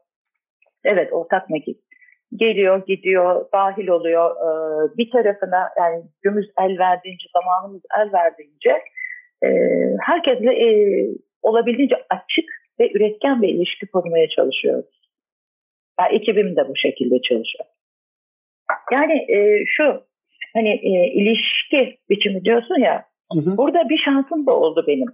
Evet, 0.85 1.13
ortak 1.13 1.51
mekik 1.51 1.90
geliyor, 2.37 2.87
gidiyor, 2.87 3.47
dahil 3.53 3.89
oluyor. 3.89 4.31
Ee, 4.31 4.97
bir 4.99 5.11
tarafına 5.11 5.69
yani 5.79 6.03
gümüz 6.23 6.47
el 6.61 6.79
verdiğince, 6.79 7.27
zamanımız 7.33 7.83
el 7.99 8.13
verdiğince 8.13 8.83
e, 9.45 9.49
herkesle 10.01 10.53
e, 10.53 10.69
olabildiğince 11.43 11.97
açık 12.11 12.51
ve 12.81 12.93
üretken 12.95 13.43
bir 13.43 13.49
ilişki 13.49 13.87
kurmaya 13.87 14.29
çalışıyoruz. 14.29 15.01
Yani 16.01 16.15
ekibim 16.17 16.57
de 16.57 16.69
bu 16.69 16.77
şekilde 16.77 17.23
çalışıyor. 17.23 17.65
Yani 18.93 19.33
e, 19.33 19.65
şu 19.67 20.03
hani 20.55 20.69
e, 20.69 21.13
ilişki 21.13 21.99
biçimi 22.11 22.45
diyorsun 22.45 22.81
ya 22.81 23.05
hı 23.33 23.39
hı. 23.41 23.57
burada 23.57 23.89
bir 23.89 23.99
şansım 23.99 24.47
da 24.47 24.57
oldu 24.57 24.85
benim. 24.87 25.07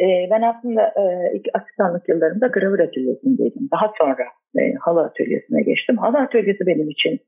E, 0.00 0.28
ben 0.30 0.42
aslında 0.42 0.82
e, 0.82 1.32
ilk 1.36 1.46
asistanlık 1.54 2.08
yıllarımda 2.08 2.46
gravür 2.46 2.78
atölyesindeydim. 2.78 3.68
Daha 3.72 3.92
sonra 3.98 4.24
e, 4.58 4.74
halı 4.80 5.00
atölyesine 5.00 5.62
geçtim. 5.62 5.96
Halı 5.96 6.18
atölyesi 6.18 6.66
benim 6.66 6.90
için 6.90 7.20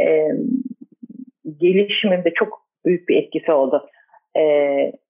e, 0.00 0.28
gelişimimde 1.60 2.30
çok 2.34 2.62
büyük 2.86 3.08
bir 3.08 3.16
etkisi 3.16 3.52
oldu. 3.52 3.88
E, 4.36 4.42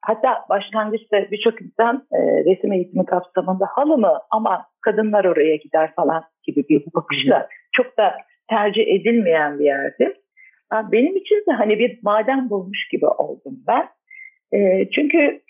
hatta 0.03 0.45
başlangıçta 0.49 1.31
birçok 1.31 1.63
insan 1.63 2.07
e, 2.13 2.19
resim 2.19 2.73
eğitimi 2.73 3.07
kapsamında 3.07 3.67
halı 3.71 3.99
mı 3.99 4.19
ama 4.31 4.67
kadınlar 4.81 5.25
oraya 5.25 5.57
gider 5.57 5.93
falan 5.97 6.25
gibi 6.43 6.65
bir 6.69 6.83
bakışla 6.95 7.49
çok 7.73 7.99
da 7.99 8.17
tercih 8.51 8.87
edilmeyen 8.87 9.59
bir 9.59 9.65
yerdi. 9.65 10.15
Benim 10.93 11.17
için 11.17 11.37
de 11.37 11.53
hani 11.53 11.79
bir 11.79 11.99
maden 12.03 12.51
bulmuş 12.51 12.89
gibi 12.93 13.07
oldum 13.07 13.59
ben. 13.67 13.89
E, 14.59 14.89
çünkü 14.91 15.41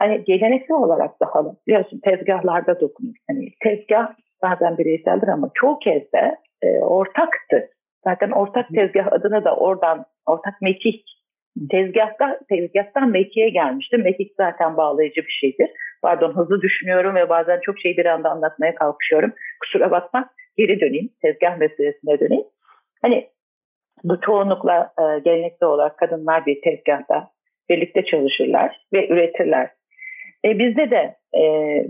hani 0.00 0.24
geleneksel 0.24 0.76
olarak 0.76 1.20
da 1.20 1.26
halı 1.26 1.56
biliyorsun 1.66 2.00
tezgahlarda 2.04 2.80
dokunur. 2.80 3.14
Hani 3.30 3.48
tezgah 3.62 4.14
bazen 4.42 4.78
bireyseldir 4.78 5.28
ama 5.28 5.50
çoğu 5.54 5.78
kez 5.78 6.12
de 6.12 6.36
e, 6.62 6.78
ortaktır. 6.78 7.62
Zaten 8.04 8.30
ortak 8.30 8.68
tezgah 8.68 9.12
adına 9.12 9.44
da 9.44 9.56
oradan 9.56 10.04
ortak 10.26 10.62
mekik 10.62 11.04
tezgahta, 11.70 12.40
tezgahtan 12.48 13.10
mekiğe 13.10 13.48
gelmişti. 13.48 13.96
Mekik 13.96 14.32
zaten 14.36 14.76
bağlayıcı 14.76 15.20
bir 15.20 15.38
şeydir. 15.40 15.70
Pardon 16.02 16.36
hızlı 16.36 16.60
düşünüyorum 16.60 17.14
ve 17.14 17.28
bazen 17.28 17.60
çok 17.62 17.78
şey 17.78 17.96
bir 17.96 18.06
anda 18.06 18.30
anlatmaya 18.30 18.74
kalkışıyorum. 18.74 19.32
Kusura 19.60 19.90
bakma 19.90 20.30
geri 20.56 20.80
döneyim 20.80 21.10
tezgah 21.22 21.58
meselesine 21.58 22.20
döneyim. 22.20 22.46
Hani 23.02 23.28
bu 24.04 24.20
çoğunlukla 24.20 24.92
e, 24.98 25.18
geleneksel 25.18 25.68
olarak 25.68 25.98
kadınlar 25.98 26.46
bir 26.46 26.62
tezgahta 26.62 27.30
birlikte 27.68 28.04
çalışırlar 28.04 28.86
ve 28.92 29.08
üretirler. 29.08 29.70
E, 30.44 30.58
bizde 30.58 30.90
de 30.90 31.16
e, 31.38 31.42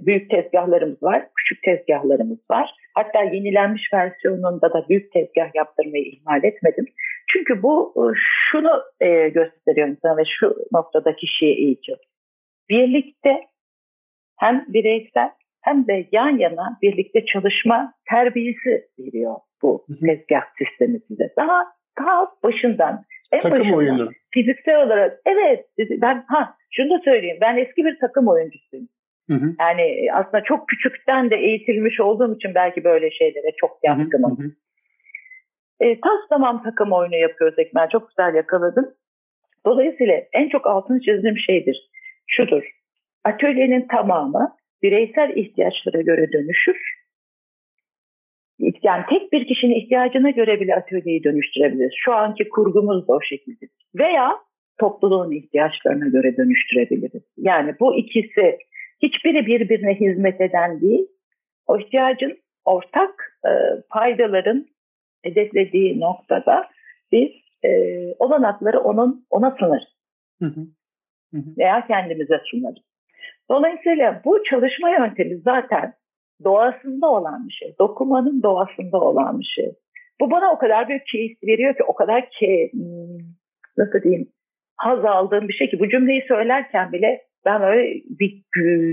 büyük 0.07 0.31
tezgahlarımız 0.31 1.03
var, 1.03 1.27
küçük 1.37 1.63
tezgahlarımız 1.63 2.39
var. 2.51 2.71
Hatta 2.95 3.23
yenilenmiş 3.23 3.93
versiyonunda 3.93 4.73
da 4.73 4.89
büyük 4.89 5.13
tezgah 5.13 5.55
yaptırmayı 5.55 6.05
ihmal 6.05 6.45
etmedim. 6.45 6.87
Çünkü 7.29 7.63
bu 7.63 7.95
e, 7.97 8.03
şunu 8.51 8.83
e, 9.01 9.29
gösteriyor 9.29 9.89
insana 9.89 10.17
ve 10.17 10.23
şu 10.41 10.57
noktada 10.73 11.17
kişiye 11.17 11.53
eğitiyor. 11.53 11.99
Birlikte 12.69 13.41
hem 14.39 14.65
bireysel 14.69 15.31
hem 15.61 15.87
de 15.87 16.09
yan 16.13 16.39
yana 16.39 16.79
birlikte 16.83 17.25
çalışma 17.25 17.95
terbiyesi 18.11 18.89
veriyor 18.99 19.37
bu 19.63 19.87
tezgah 20.01 20.43
sistemi 20.59 21.01
size. 21.09 21.33
Daha 21.37 21.65
daha 21.99 22.33
başından 22.43 23.05
en 23.33 23.41
takım 23.41 23.59
başından, 23.59 23.79
oyunu. 23.79 24.11
Fiziksel 24.31 24.83
olarak 24.83 25.21
evet 25.27 25.67
ben 25.79 26.25
ha 26.29 26.55
şunu 26.71 26.91
da 26.91 27.03
söyleyeyim 27.05 27.39
ben 27.41 27.57
eski 27.57 27.85
bir 27.85 27.99
takım 27.99 28.29
oyuncusuyum. 28.29 28.89
Hı 29.31 29.35
hı. 29.35 29.55
Yani 29.61 30.09
aslında 30.13 30.43
çok 30.43 30.69
küçükten 30.69 31.31
de 31.31 31.37
eğitilmiş 31.37 32.01
olduğum 32.01 32.35
için 32.35 32.55
belki 32.55 32.85
böyle 32.85 33.11
şeylere 33.11 33.53
çok 33.57 33.79
yatkınım. 33.83 34.39
Hı 34.39 34.43
hı. 34.43 34.51
E, 35.81 36.01
tas 36.01 36.21
tamam 36.31 36.63
takım 36.63 36.93
oyunu 36.93 37.17
yapıyoruz 37.17 37.59
Ekmel. 37.59 37.89
Çok 37.89 38.09
güzel 38.09 38.35
yakaladın. 38.35 38.95
Dolayısıyla 39.67 40.23
en 40.33 40.49
çok 40.49 40.67
altını 40.67 41.01
çizdiğim 41.01 41.39
şeydir. 41.39 41.91
Şudur. 42.27 42.63
Atölyenin 43.25 43.89
tamamı 43.89 44.57
bireysel 44.83 45.37
ihtiyaçlara 45.37 46.01
göre 46.01 46.33
dönüşür 46.33 47.00
yani 48.83 49.05
tek 49.11 49.33
bir 49.33 49.47
kişinin 49.47 49.75
ihtiyacına 49.75 50.31
göre 50.31 50.61
bile 50.61 50.75
atölyeyi 50.75 51.25
dönüştürebiliriz. 51.25 51.93
Şu 52.05 52.13
anki 52.13 52.49
kurgumuz 52.49 53.09
da 53.09 53.13
o 53.13 53.21
şekilde. 53.23 53.67
Veya 53.95 54.39
topluluğun 54.79 55.33
ihtiyaçlarına 55.33 56.09
göre 56.09 56.37
dönüştürebiliriz. 56.37 57.23
Yani 57.37 57.75
bu 57.81 57.97
ikisi 57.97 58.59
hiçbiri 59.03 59.47
birbirine 59.47 59.95
hizmet 59.95 60.41
eden 60.41 60.81
değil. 60.81 61.07
O 61.67 61.79
ihtiyacın 61.79 62.39
ortak 62.65 63.39
e, 63.45 63.51
faydaların 63.93 64.67
hedeflediği 65.23 66.01
noktada 66.01 66.69
biz 67.13 67.31
e, 67.65 67.71
olanakları 68.19 68.81
onun 68.81 69.27
ona 69.31 69.57
sınır. 69.61 69.83
Hı 70.39 70.47
hı. 70.47 70.67
veya 71.59 71.87
kendimize 71.87 72.41
sunarız. 72.45 72.85
Dolayısıyla 73.51 74.23
bu 74.25 74.43
çalışma 74.45 74.91
yöntemi 74.91 75.37
zaten 75.37 75.93
doğasında 76.45 77.07
olan 77.07 77.49
bir 77.49 77.53
şey. 77.53 77.75
Dokumanın 77.79 78.43
doğasında 78.43 79.01
olan 79.01 79.41
bir 79.41 79.53
şey. 79.57 79.75
Bu 80.21 80.31
bana 80.31 80.53
o 80.53 80.59
kadar 80.59 80.89
büyük 80.89 81.07
keyif 81.13 81.43
veriyor 81.43 81.77
ki 81.77 81.83
o 81.85 81.95
kadar 81.95 82.31
ki 82.31 82.71
hmm, 82.73 83.19
nasıl 83.79 84.03
diyeyim 84.03 84.29
haz 84.77 85.05
aldığım 85.05 85.49
bir 85.49 85.53
şey 85.53 85.71
ki 85.71 85.81
bu 85.81 85.89
cümleyi 85.89 86.25
söylerken 86.29 86.93
bile 86.93 87.23
ben 87.45 87.63
öyle 87.63 88.03
bir 88.21 88.45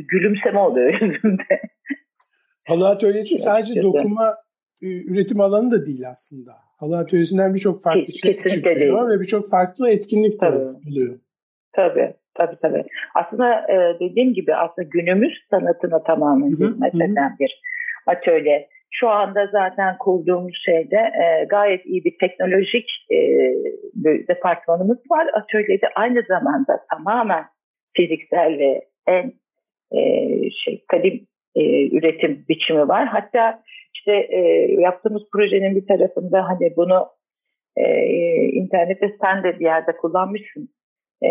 gülümseme 0.08 0.60
oluyor 0.60 0.94
yüzümde. 1.02 1.62
Halı 2.68 2.90
atölyesi 2.90 3.38
sadece 3.38 3.82
dokuma 3.82 4.38
üretim 4.82 5.42
alanı 5.42 5.72
da 5.72 5.86
değil 5.86 6.10
aslında. 6.10 6.52
Halı 6.78 6.98
atölyesinden 6.98 7.54
birçok 7.54 7.84
farklı 7.84 8.14
şey 8.14 8.44
çıkıyor 8.44 9.10
ve 9.10 9.20
birçok 9.22 9.50
farklı 9.50 9.90
etkinlik 9.90 10.42
de 10.42 10.48
oluyor. 10.48 11.20
Tabii. 11.74 12.14
Tabii 12.38 12.56
tabii. 12.62 12.84
Aslında 13.16 13.66
e, 13.70 14.00
dediğim 14.00 14.34
gibi 14.34 14.56
aslında 14.56 14.88
günümüz 14.92 15.34
sanatına 15.50 16.04
tamamen 16.04 16.50
hizmet 16.50 16.96
eden 16.96 17.36
bir 17.40 17.62
atölye. 18.08 18.68
Şu 18.92 19.10
anda 19.10 19.48
zaten 19.52 19.98
kurduğumuz 19.98 20.62
şeyde 20.66 20.96
e, 20.96 21.46
gayet 21.46 21.86
iyi 21.86 22.04
bir 22.04 22.18
teknolojik 22.18 22.90
e, 23.12 23.18
bir 23.94 24.28
departmanımız 24.28 24.98
var. 25.12 25.28
Atölyede 25.34 25.88
aynı 25.96 26.24
zamanda 26.28 26.86
tamamen 26.92 27.46
fiziksel 27.94 28.60
ve 28.60 28.82
en 29.08 29.34
e, 29.92 30.02
şey 30.50 30.84
kadim 30.88 31.28
e, 31.56 31.88
üretim 31.98 32.46
biçimi 32.50 32.88
var. 32.88 33.08
Hatta 33.08 33.62
işte 33.96 34.12
e, 34.12 34.40
yaptığımız 34.82 35.24
projenin 35.34 35.76
bir 35.76 35.88
tarafında 35.88 36.50
hani 36.50 36.74
bunu 36.78 37.08
e, 37.78 37.86
internette 38.46 39.16
sen 39.22 39.44
de 39.44 39.60
bir 39.60 39.66
yerde 39.66 39.92
kullanmışsın 39.92 40.70
e, 41.24 41.30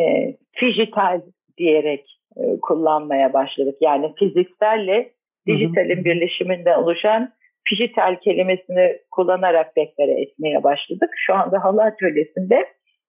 fijital 0.53 1.21
diyerek 1.59 2.19
e, 2.37 2.61
kullanmaya 2.63 3.33
başladık. 3.33 3.77
Yani 3.81 4.13
fizikselle 4.19 5.11
dijitalin 5.47 6.05
birleşiminden 6.05 6.79
oluşan 6.79 7.33
fijital 7.69 8.17
kelimesini 8.25 8.99
kullanarak 9.11 9.77
deklare 9.77 10.21
etmeye 10.23 10.63
başladık. 10.63 11.11
Şu 11.17 11.35
anda 11.35 11.65
halı 11.65 11.83
atölyesinde 11.83 12.67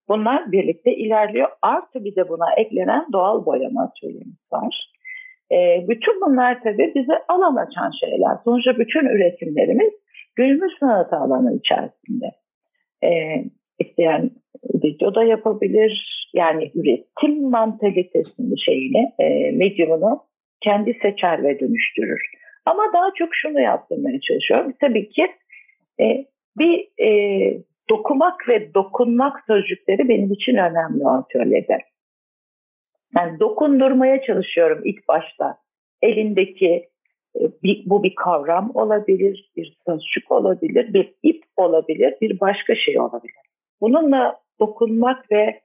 bunlar 0.07 0.51
birlikte 0.51 0.95
ilerliyor. 0.95 1.49
Artı 1.61 2.03
bir 2.03 2.15
de 2.15 2.29
buna 2.29 2.53
eklenen 2.57 3.05
doğal 3.13 3.45
boyama 3.45 3.83
atölyemiz 3.83 4.51
var. 4.51 4.91
E, 5.51 5.85
bütün 5.87 6.21
bunlar 6.21 6.63
tabii 6.63 6.91
bize 6.95 7.13
alan 7.27 7.55
açan 7.55 7.91
şeyler. 7.99 8.37
Sonuçta 8.43 8.77
bütün 8.77 9.05
üretimlerimiz 9.05 9.93
günümüz 10.35 10.73
sanatı 10.79 11.15
alanı 11.15 11.55
içerisinde. 11.55 12.31
E, 13.03 13.09
isteyen 13.79 14.31
video 14.83 15.15
da 15.15 15.23
yapabilir, 15.23 16.29
yani 16.33 16.71
üretim 16.75 17.49
mantalitesini 17.49 18.61
şeyini, 18.61 19.13
e, 19.19 19.51
medyumunu 19.51 20.23
kendi 20.61 20.97
seçer 21.01 21.43
ve 21.43 21.59
dönüştürür. 21.59 22.21
Ama 22.65 22.83
daha 22.93 23.13
çok 23.15 23.29
şunu 23.31 23.61
yaptırmaya 23.61 24.19
çalışıyorum. 24.21 24.73
Tabii 24.81 25.09
ki 25.09 25.27
e, 25.99 26.25
bir 26.57 27.03
e, 27.05 27.09
dokumak 27.89 28.49
ve 28.49 28.73
dokunmak 28.73 29.43
sözcükleri 29.47 30.09
benim 30.09 30.31
için 30.31 30.55
önemli 30.55 31.03
o 31.03 31.09
atölyede. 31.09 31.77
Yani 33.17 33.39
dokundurmaya 33.39 34.21
çalışıyorum 34.21 34.81
ilk 34.85 35.07
başta. 35.07 35.57
Elindeki 36.01 36.89
e, 37.35 37.41
bir, 37.63 37.83
bu 37.85 38.03
bir 38.03 38.15
kavram 38.15 38.71
olabilir, 38.73 39.51
bir 39.55 39.77
sözcük 39.85 40.31
olabilir, 40.31 40.93
bir 40.93 41.13
ip 41.23 41.43
olabilir, 41.57 42.13
bir 42.21 42.39
başka 42.39 42.75
şey 42.75 42.99
olabilir. 42.99 43.46
Bununla 43.81 44.39
dokunmak 44.59 45.31
ve 45.31 45.61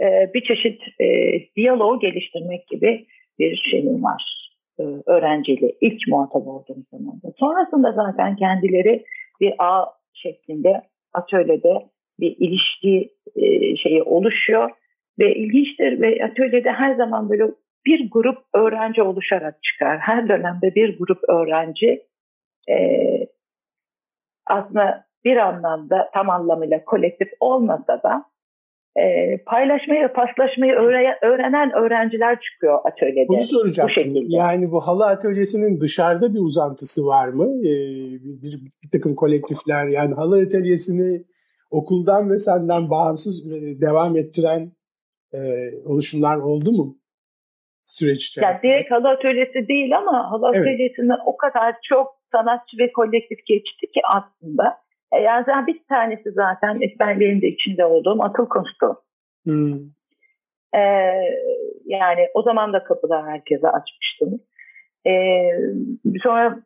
e, 0.00 0.30
bir 0.34 0.44
çeşit 0.44 0.82
e, 1.00 1.06
diyaloğu 1.56 2.00
geliştirmek 2.00 2.68
gibi 2.68 3.06
bir 3.38 3.56
şeyim 3.70 4.04
var 4.04 4.50
e, 4.78 4.82
öğrenciyle 5.06 5.72
ilk 5.80 6.08
muhatap 6.08 6.46
olduğum 6.46 6.84
zaman. 6.90 7.20
Sonrasında 7.38 7.92
zaten 7.92 8.36
kendileri 8.36 9.04
bir 9.40 9.54
ağ 9.58 9.86
şeklinde 10.12 10.82
atölyede 11.14 11.86
bir 12.20 12.36
ilişki 12.38 13.12
e, 13.36 13.76
şeyi 13.76 14.02
oluşuyor 14.02 14.70
ve 15.18 15.34
ilginçtir 15.34 16.00
ve 16.00 16.24
atölyede 16.24 16.70
her 16.70 16.94
zaman 16.94 17.30
böyle 17.30 17.44
bir 17.86 18.10
grup 18.10 18.38
öğrenci 18.54 19.02
oluşarak 19.02 19.62
çıkar. 19.62 19.98
Her 19.98 20.28
dönemde 20.28 20.74
bir 20.74 20.98
grup 20.98 21.18
öğrenci 21.28 22.02
e, 22.68 22.78
aslında 24.46 25.06
bir 25.26 25.36
anlamda 25.36 26.10
tam 26.14 26.30
anlamıyla 26.30 26.84
kolektif 26.84 27.28
olmasa 27.40 28.02
da 28.02 28.24
e, 28.96 29.36
paylaşmayı 29.46 30.02
ve 30.02 30.12
paslaşmayı 30.12 30.72
öğrenen 31.22 31.72
öğrenciler 31.72 32.40
çıkıyor 32.40 32.78
atölyede. 32.84 33.28
Bunu 33.28 33.44
soracağım. 33.44 33.88
Bu 33.88 33.92
şekilde. 33.92 34.18
Yani 34.28 34.70
bu 34.70 34.80
halı 34.80 35.06
atölyesinin 35.06 35.80
dışarıda 35.80 36.34
bir 36.34 36.40
uzantısı 36.40 37.06
var 37.06 37.28
mı? 37.28 37.44
Ee, 37.44 37.70
bir, 38.24 38.42
bir, 38.42 38.60
bir 38.82 38.90
takım 38.92 39.14
kolektifler 39.14 39.86
yani 39.86 40.14
halı 40.14 40.36
atölyesini 40.36 41.24
okuldan 41.70 42.30
ve 42.30 42.38
senden 42.38 42.90
bağımsız 42.90 43.52
e, 43.52 43.80
devam 43.80 44.16
ettiren 44.16 44.72
e, 45.32 45.40
oluşumlar 45.84 46.36
oldu 46.36 46.72
mu? 46.72 46.96
Süreç 47.82 48.26
içerisinde. 48.26 48.68
Yani 48.68 48.76
direkt 48.76 48.90
halı 48.90 49.08
atölyesi 49.08 49.68
değil 49.68 49.98
ama 49.98 50.30
halı 50.30 50.50
evet. 50.54 50.60
atölyesinden 50.60 51.18
o 51.26 51.36
kadar 51.36 51.76
çok 51.88 52.06
sanatçı 52.32 52.78
ve 52.78 52.92
kolektif 52.92 53.38
geçti 53.46 53.86
ki 53.94 54.00
aslında 54.14 54.85
e, 55.12 55.18
yani 55.18 55.66
bir 55.66 55.80
tanesi 55.88 56.30
zaten 56.30 56.80
ben 57.00 57.20
benim 57.20 57.42
de 57.42 57.48
içinde 57.48 57.84
olduğum 57.84 58.22
Atıl 58.22 58.46
Kunstu. 58.48 59.02
Hmm. 59.44 59.96
Ee, 60.74 61.12
yani 61.84 62.28
o 62.34 62.42
zaman 62.42 62.72
da 62.72 62.84
kapıda 62.84 63.26
herkese 63.26 63.68
açmıştım. 63.68 64.40
Ee, 65.06 65.50
sonra 66.22 66.58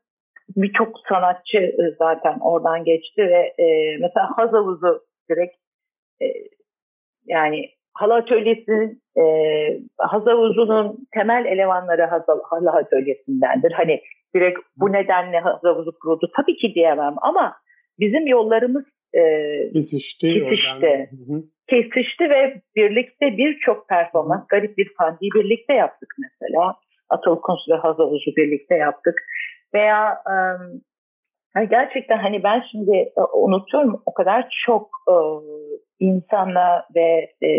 birçok 0.56 1.00
sanatçı 1.08 1.76
zaten 1.98 2.38
oradan 2.40 2.84
geçti 2.84 3.22
ve 3.22 3.62
e, 3.64 3.96
mesela 4.00 4.30
Haz 4.36 4.52
Havuzu 4.52 5.00
direkt 5.30 5.56
e, 6.22 6.26
yani 7.26 7.70
halı 7.94 8.14
atölyesinin 8.14 9.02
e, 9.18 9.24
Haz 9.98 10.26
Havuzu'nun 10.26 11.08
temel 11.14 11.44
elemanları 11.44 12.02
halı 12.42 12.70
atölyesindendir. 12.70 13.72
Hani 13.72 14.00
direkt 14.34 14.58
bu 14.76 14.92
nedenle 14.92 15.40
Haz 15.40 15.64
Havuzu 15.64 15.98
kuruldu 15.98 16.30
tabii 16.36 16.56
ki 16.56 16.74
diyemem 16.74 17.14
ama 17.20 17.56
bizim 18.00 18.26
yollarımız 18.26 18.84
e, 19.14 19.22
kesişti. 19.72 20.34
Kesişti. 20.34 21.10
kesişti 21.66 22.30
ve 22.30 22.60
birlikte 22.76 23.36
birçok 23.36 23.88
performans, 23.88 24.46
garip 24.48 24.78
bir 24.78 24.88
fandiyi 24.98 25.30
birlikte 25.34 25.74
yaptık 25.74 26.14
mesela. 26.18 26.74
Atıl 27.08 27.36
Kunst 27.40 27.68
ve 27.68 27.74
Hazavucu 27.74 28.36
birlikte 28.36 28.74
yaptık. 28.74 29.22
Veya 29.74 30.22
e, 31.56 31.64
gerçekten 31.64 32.18
hani 32.18 32.42
ben 32.42 32.62
şimdi 32.70 32.96
e, 32.96 33.20
unutuyorum 33.34 34.02
o 34.06 34.14
kadar 34.14 34.48
çok 34.66 34.90
e, 35.08 35.14
insanla 36.00 36.86
ve 36.94 37.32
e, 37.42 37.50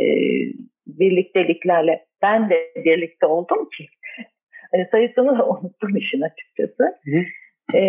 birlikteliklerle 0.88 2.06
ben 2.22 2.50
de 2.50 2.72
birlikte 2.76 3.26
oldum 3.26 3.70
ki 3.78 3.88
hani 4.72 4.88
sayısını 4.92 5.40
da 5.40 5.46
unuttum 5.50 5.98
işin 5.98 6.22
açıkçası. 6.22 6.84
Hı. 7.04 7.78
E, 7.78 7.82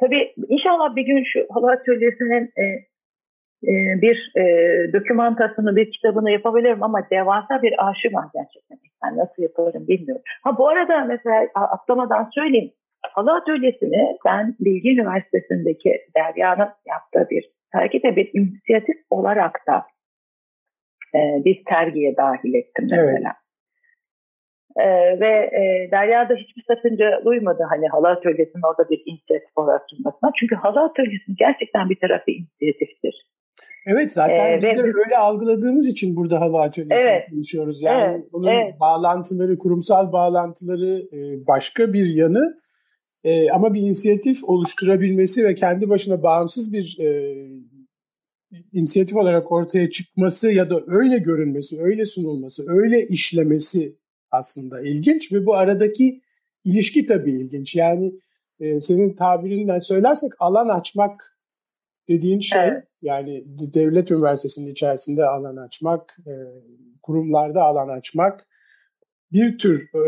Tabii 0.00 0.34
inşallah 0.48 0.96
bir 0.96 1.02
gün 1.02 1.24
şu 1.24 1.46
halı 1.50 1.70
atölyesinin 1.72 2.52
e, 2.56 2.64
e, 3.64 4.02
bir 4.02 4.32
e, 4.36 4.42
dokümantasyonu, 4.92 5.76
bir 5.76 5.90
kitabını 5.90 6.30
yapabilirim 6.30 6.82
ama 6.82 7.10
devasa 7.10 7.62
bir 7.62 7.88
arşiv 7.88 8.14
var 8.14 8.26
gerçekten. 8.34 8.78
Yani 9.04 9.18
nasıl 9.18 9.42
yaparım 9.42 9.88
bilmiyorum. 9.88 10.22
Ha 10.42 10.58
bu 10.58 10.68
arada 10.68 11.04
mesela 11.04 11.46
atlamadan 11.54 12.30
söyleyeyim. 12.34 12.72
Halı 13.02 13.32
atölyesini 13.32 14.16
ben 14.26 14.56
Bilgi 14.60 14.90
Üniversitesi'ndeki 14.90 16.00
Derya'nın 16.16 16.68
yaptığı 16.86 17.30
bir 17.30 17.50
sergide 17.72 18.16
bir 18.16 18.30
inisiyatif 18.34 18.96
olarak 19.10 19.60
da 19.68 19.84
e, 21.14 21.44
bir 21.44 21.62
sergiye 21.68 22.16
dahil 22.16 22.54
ettim 22.54 22.88
mesela. 22.90 23.10
Evet. 23.10 23.47
Ee, 24.76 25.20
ve 25.20 25.50
e, 25.60 25.90
Derya 25.90 26.28
da 26.28 26.34
hiçbir 26.34 26.64
sakınca 26.68 27.22
duymadı 27.24 27.62
hani 27.70 27.88
halı 27.88 28.08
atölyesinin 28.08 28.62
orada 28.62 28.90
bir 28.90 29.02
inisiyatif 29.06 29.58
olarak 29.58 29.82
sunmasına. 29.90 30.30
Çünkü 30.40 30.54
halı 30.54 30.80
atölyesinin 30.80 31.36
gerçekten 31.38 31.90
bir 31.90 32.00
tarafı 32.00 32.30
inisiyatiftir. 32.30 33.28
Evet 33.86 34.12
zaten 34.12 34.52
ee, 34.52 34.56
biz 34.56 34.78
de 34.78 34.82
öyle 34.82 35.16
algıladığımız 35.18 35.86
için 35.86 36.16
burada 36.16 36.40
hava 36.40 36.62
atölyesi 36.62 37.04
evet, 37.08 37.30
konuşuyoruz. 37.30 37.82
Yani 37.82 38.14
evet, 38.14 38.32
bunun 38.32 38.46
evet. 38.46 38.80
bağlantıları, 38.80 39.58
kurumsal 39.58 40.12
bağlantıları 40.12 41.08
e, 41.12 41.46
başka 41.46 41.92
bir 41.92 42.06
yanı. 42.06 42.58
E, 43.24 43.50
ama 43.50 43.74
bir 43.74 43.80
inisiyatif 43.80 44.44
oluşturabilmesi 44.44 45.44
ve 45.44 45.54
kendi 45.54 45.88
başına 45.88 46.22
bağımsız 46.22 46.72
bir 46.72 46.98
e, 47.00 47.34
inisiyatif 48.72 49.16
olarak 49.16 49.52
ortaya 49.52 49.90
çıkması 49.90 50.52
ya 50.52 50.70
da 50.70 50.80
öyle 50.86 51.18
görünmesi, 51.18 51.80
öyle 51.80 52.06
sunulması, 52.06 52.64
öyle 52.68 53.06
işlemesi 53.06 53.96
aslında 54.30 54.80
ilginç 54.80 55.32
ve 55.32 55.46
bu 55.46 55.54
aradaki 55.54 56.20
ilişki 56.64 57.06
tabii 57.06 57.32
ilginç. 57.32 57.74
Yani 57.74 58.12
e, 58.60 58.80
senin 58.80 59.16
tabirinden 59.16 59.78
söylersek 59.78 60.32
alan 60.38 60.68
açmak 60.68 61.38
dediğin 62.08 62.40
şey 62.40 62.68
evet. 62.68 62.84
yani 63.02 63.44
devlet 63.74 64.10
üniversitesinin 64.10 64.72
içerisinde 64.72 65.26
alan 65.26 65.56
açmak, 65.56 66.16
e, 66.26 66.32
kurumlarda 67.02 67.62
alan 67.62 67.88
açmak, 67.88 68.46
bir 69.32 69.58
tür 69.58 69.90
e, 69.94 70.00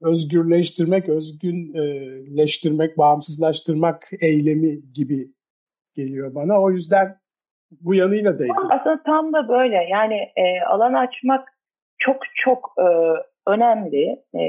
özgürleştirmek, 0.00 1.08
özgünleştirmek, 1.08 2.98
bağımsızlaştırmak 2.98 4.08
eylemi 4.20 4.92
gibi 4.92 5.32
geliyor 5.94 6.34
bana. 6.34 6.62
O 6.62 6.70
yüzden 6.70 7.18
bu 7.70 7.94
yanıyla 7.94 8.38
değdim. 8.38 8.70
Aslında 8.70 9.02
tam 9.02 9.32
da 9.32 9.48
böyle. 9.48 9.76
Yani 9.90 10.14
e, 10.14 10.60
alan 10.66 10.94
açmak 10.94 11.48
çok 11.98 12.16
çok 12.44 12.74
e, 12.78 12.86
önemli. 13.48 14.16
E, 14.34 14.42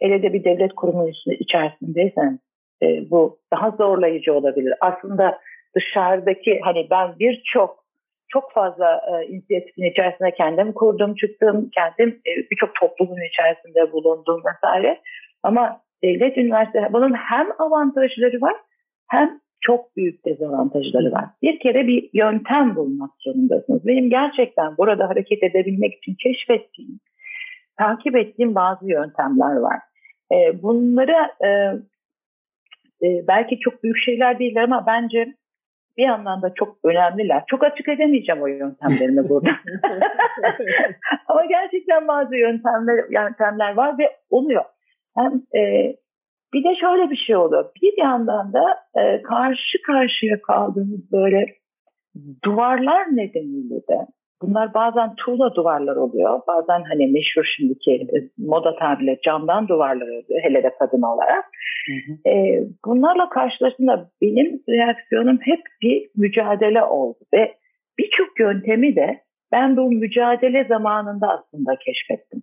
ele 0.00 0.32
bir 0.32 0.44
devlet 0.44 0.74
kurumu 0.74 1.08
içerisindeysen 1.26 2.38
e, 2.82 3.10
bu 3.10 3.38
daha 3.52 3.70
zorlayıcı 3.70 4.34
olabilir. 4.34 4.74
Aslında 4.80 5.38
dışarıdaki 5.76 6.60
hani 6.62 6.86
ben 6.90 7.18
birçok 7.18 7.80
çok 8.28 8.52
fazla 8.52 9.00
e, 9.12 9.26
inisiyatifin 9.26 9.84
içerisinde 9.84 10.30
kendim 10.30 10.72
kurdum, 10.72 11.14
çıktım, 11.14 11.70
kendim 11.74 12.20
e, 12.26 12.30
birçok 12.50 12.74
toplumun 12.74 13.28
içerisinde 13.28 13.92
bulundum 13.92 14.42
vesaire. 14.46 15.00
Ama 15.42 15.80
devlet 16.04 16.38
üniversite 16.38 16.88
bunun 16.92 17.14
hem 17.14 17.46
avantajları 17.58 18.40
var 18.40 18.56
hem 19.08 19.40
çok 19.60 19.96
büyük 19.96 20.24
dezavantajları 20.26 21.12
var. 21.12 21.24
Bir 21.42 21.58
kere 21.58 21.86
bir 21.86 22.10
yöntem 22.12 22.76
bulmak 22.76 23.10
zorundasınız. 23.18 23.86
Benim 23.86 24.10
gerçekten 24.10 24.76
burada 24.76 25.08
hareket 25.08 25.42
edebilmek 25.42 25.94
için 25.94 26.14
keşfettiğim, 26.14 27.00
takip 27.80 28.16
ettiğim 28.16 28.54
bazı 28.54 28.90
yöntemler 28.90 29.56
var. 29.56 29.78
E, 30.32 30.62
bunları 30.62 31.30
e, 31.44 31.48
e, 33.06 33.26
belki 33.28 33.58
çok 33.58 33.82
büyük 33.82 33.98
şeyler 34.04 34.38
değiller 34.38 34.62
ama 34.62 34.86
bence 34.86 35.34
bir 35.96 36.04
yandan 36.04 36.42
da 36.42 36.54
çok 36.54 36.76
önemliler. 36.84 37.44
Çok 37.46 37.64
açık 37.64 37.88
edemeyeceğim 37.88 38.42
o 38.42 38.46
yöntemlerimi 38.46 39.28
burada. 39.28 39.50
Ama 41.28 41.44
gerçekten 41.44 42.08
bazı 42.08 42.36
yöntemler, 42.36 43.04
yöntemler 43.10 43.74
var 43.74 43.98
ve 43.98 44.16
oluyor. 44.30 44.64
Hem 45.16 45.42
e, 45.60 45.94
bir 46.54 46.64
de 46.64 46.76
şöyle 46.80 47.10
bir 47.10 47.16
şey 47.16 47.36
oluyor. 47.36 47.70
Bir 47.82 47.98
yandan 47.98 48.52
da 48.52 48.64
e, 49.00 49.22
karşı 49.22 49.82
karşıya 49.86 50.42
kaldığımız 50.42 51.12
böyle 51.12 51.46
duvarlar 52.44 53.16
nedeniyle 53.16 53.74
de 53.74 54.06
bunlar 54.42 54.74
bazen 54.74 55.14
tuğla 55.14 55.54
duvarlar 55.54 55.96
oluyor. 55.96 56.40
Bazen 56.46 56.82
hani 56.82 57.06
meşhur 57.06 57.44
şimdiki 57.56 57.92
e, 57.92 58.16
moda 58.38 58.76
tabiriyle 58.76 59.18
camdan 59.24 59.68
duvarlar 59.68 60.06
oluyor. 60.06 60.42
Hele 60.42 60.62
de 60.62 60.74
kadın 60.78 61.02
olarak. 61.02 61.44
Hı 61.86 62.12
hı. 62.12 62.30
E, 62.30 62.64
bunlarla 62.84 63.28
karşılaştığımda 63.28 64.10
benim 64.22 64.62
reaksiyonum 64.68 65.38
hep 65.42 65.60
bir 65.82 66.08
mücadele 66.16 66.82
oldu. 66.82 67.18
Ve 67.34 67.54
birçok 67.98 68.40
yöntemi 68.40 68.96
de 68.96 69.20
ben 69.52 69.76
bu 69.76 69.90
mücadele 69.90 70.64
zamanında 70.64 71.28
aslında 71.28 71.76
keşfettim. 71.76 72.42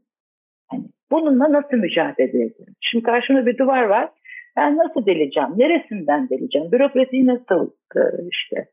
Hani 0.67 0.83
bununla 1.11 1.51
nasıl 1.51 1.77
mücadele 1.77 2.29
ederim? 2.29 2.75
Şimdi 2.81 3.03
karşımda 3.03 3.45
bir 3.45 3.57
duvar 3.57 3.83
var. 3.83 4.09
Ben 4.57 4.77
nasıl 4.77 5.05
deleceğim? 5.05 5.49
Neresinden 5.57 6.29
deleceğim? 6.29 6.71
Bürokrasiyi 6.71 7.25
nasıl 7.27 7.71
e, 7.95 8.01
işte 8.31 8.65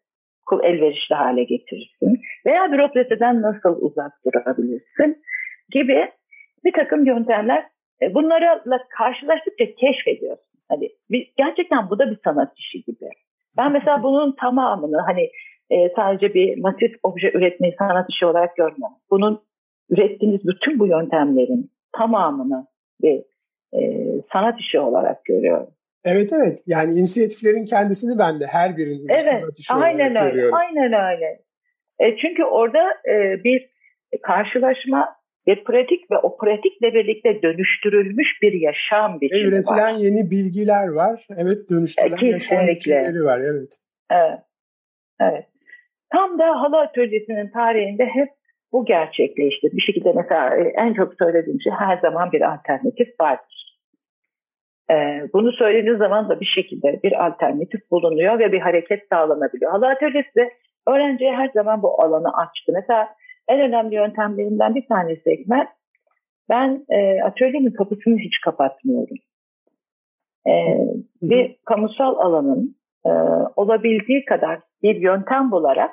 elverişli 0.65 1.15
hale 1.15 1.45
getirirsin? 1.45 2.21
Veya 2.47 2.73
bürokrasiden 2.73 3.43
nasıl 3.43 3.77
uzak 3.81 4.13
durabilirsin? 4.25 5.23
Gibi 5.71 6.11
bir 6.65 6.73
takım 6.73 7.07
yöntemler 7.07 7.65
e, 8.03 8.15
bunlarla 8.15 8.79
karşılaştıkça 8.99 9.65
keşfediyorsun. 9.75 10.45
Hani 10.69 10.91
gerçekten 11.37 11.91
bu 11.91 11.99
da 11.99 12.11
bir 12.11 12.19
sanat 12.25 12.59
işi 12.59 12.83
gibi. 12.85 13.09
Ben 13.57 13.73
mesela 13.73 14.03
bunun 14.03 14.37
tamamını 14.41 15.01
hani 15.01 15.31
e, 15.71 15.89
sadece 15.97 16.35
bir 16.35 16.59
masif 16.59 16.95
obje 17.03 17.33
üretmeyi 17.35 17.75
sanat 17.79 18.07
işi 18.11 18.27
olarak 18.27 18.57
görmüyorum. 18.57 18.97
Bunun 19.11 19.43
ürettiğiniz 19.91 20.47
bütün 20.47 20.79
bu 20.79 20.87
yöntemlerin 20.87 21.71
tamamını 21.93 22.67
bir 23.03 23.23
e, 23.75 24.05
sanat 24.33 24.61
işi 24.61 24.81
olarak 24.81 25.25
görüyorum. 25.25 25.69
Evet 26.05 26.33
evet. 26.33 26.63
Yani 26.67 26.95
inisiyatiflerin 26.95 27.65
kendisini 27.65 28.19
ben 28.19 28.41
de 28.41 28.47
her 28.47 28.77
birinin 28.77 29.09
evet, 29.09 29.59
işi 29.59 29.73
aynen 29.73 30.17
öyle, 30.17 30.31
görüyorum. 30.31 30.55
Aynen 30.55 30.93
öyle. 30.93 31.41
E, 31.99 32.17
çünkü 32.17 32.45
orada 32.45 32.91
e, 33.09 33.45
bir 33.45 33.69
karşılaşma 34.23 35.17
bir 35.47 35.65
pratik 35.65 36.11
ve 36.11 36.19
o 36.19 36.37
pratikle 36.37 36.95
birlikte 36.95 37.43
dönüştürülmüş 37.43 38.29
bir 38.43 38.53
yaşam 38.53 39.21
biçimi 39.21 39.41
e, 39.41 39.45
üretilen 39.45 39.95
var. 39.95 39.99
yeni 39.99 40.31
bilgiler 40.31 40.89
var. 40.89 41.27
Evet 41.37 41.71
dönüştürülen 41.71 42.27
e, 42.27 42.27
yaşam 42.27 42.67
biçimleri 42.67 43.25
var. 43.25 43.41
Evet. 43.41 43.73
Evet. 44.11 44.39
Evet. 45.21 45.45
Tam 46.13 46.39
da 46.39 46.61
halı 46.61 46.81
atölyesinin 46.81 47.51
tarihinde 47.51 48.05
hep 48.05 48.29
bu 48.73 48.85
gerçekleşti. 48.85 49.69
Bir 49.73 49.83
şekilde 49.83 50.13
mesela 50.13 50.57
e, 50.57 50.63
en 50.63 50.95
çok 50.95 51.15
söylediğim 51.15 51.61
şey 51.61 51.73
her 51.73 51.99
zaman 51.99 52.33
bir 52.33 52.55
alternatif 52.55 53.21
vardır. 53.21 53.64
Ee, 54.91 55.29
bunu 55.33 55.53
söylediğiniz 55.53 55.99
zaman 55.99 56.29
da 56.29 56.41
bir 56.41 56.47
şekilde 56.47 57.01
bir 57.03 57.27
alternatif 57.27 57.91
bulunuyor 57.91 58.39
ve 58.39 58.53
bir 58.53 58.61
hareket 58.61 59.09
sağlanabiliyor. 59.13 59.71
Halı 59.71 59.89
atölyesi 59.89 60.35
de 60.37 60.51
öğrenciye 60.89 61.33
her 61.33 61.49
zaman 61.49 61.83
bu 61.83 62.03
alanı 62.03 62.37
açtı. 62.37 62.73
Mesela 62.75 63.09
en 63.49 63.61
önemli 63.61 63.95
yöntemlerinden 63.95 64.75
bir 64.75 64.87
tanesi 64.87 65.31
Ekmel, 65.31 65.67
ben 66.49 66.85
e, 66.89 67.23
atölyemin 67.23 67.71
kapısını 67.71 68.19
hiç 68.19 68.41
kapatmıyorum. 68.41 69.17
E, 70.47 70.53
bir 71.23 71.57
kamusal 71.65 72.17
alanın 72.17 72.77
e, 73.07 73.11
olabildiği 73.57 74.25
kadar 74.25 74.61
bir 74.83 74.97
yöntem 74.97 75.51
bularak 75.51 75.91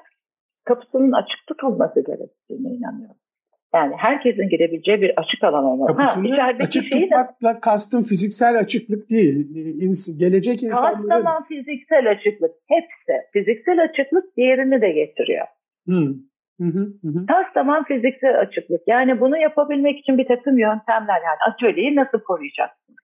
kapısının 0.66 1.12
açık 1.12 1.48
tutulması 1.48 2.06
gerektiğine 2.06 2.70
inanıyorum. 2.70 3.21
Yani 3.76 3.96
herkesin 3.98 4.50
girebileceği 4.50 5.02
bir 5.02 5.14
açık 5.18 5.44
alan 5.44 5.64
olmalı. 5.64 5.88
Kapısını 5.88 6.36
ha, 6.36 6.52
açık 6.60 6.92
tutmakla 6.92 7.56
de, 7.56 7.60
kastım 7.60 8.04
fiziksel 8.04 8.60
açıklık 8.60 9.10
değil. 9.10 9.48
Gelecek 10.20 10.64
insanların... 10.64 11.10
Kastaman 11.10 11.44
fiziksel 11.44 12.12
açıklık. 12.12 12.52
Hepsi. 12.68 13.26
Fiziksel 13.34 13.84
açıklık 13.84 14.38
diğerini 14.38 14.82
de 14.82 14.92
getiriyor. 14.92 15.48
Hmm. 15.86 16.14
Hı 16.62 16.68
hı, 16.68 16.94
hı. 17.04 17.26
Tas 17.28 17.46
tamam 17.54 17.84
fiziksel 17.84 18.40
açıklık. 18.40 18.82
Yani 18.88 19.20
bunu 19.20 19.38
yapabilmek 19.38 20.00
için 20.00 20.18
bir 20.18 20.28
takım 20.28 20.60
yöntemler 20.60 21.22
yani 21.26 21.40
atölyeyi 21.50 21.96
nasıl 21.96 22.20
koruyacaksın? 22.20 22.96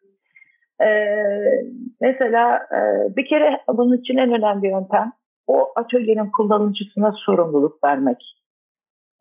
Ee, 0.81 1.63
mesela 2.01 2.67
e, 2.71 2.79
bir 3.15 3.25
kere 3.25 3.61
bunun 3.67 3.97
için 3.97 4.17
en 4.17 4.33
önemli 4.33 4.67
yöntem 4.67 5.11
o 5.47 5.71
atölyenin 5.75 6.31
kullanıcısına 6.31 7.11
sorumluluk 7.25 7.83
vermek. 7.83 8.17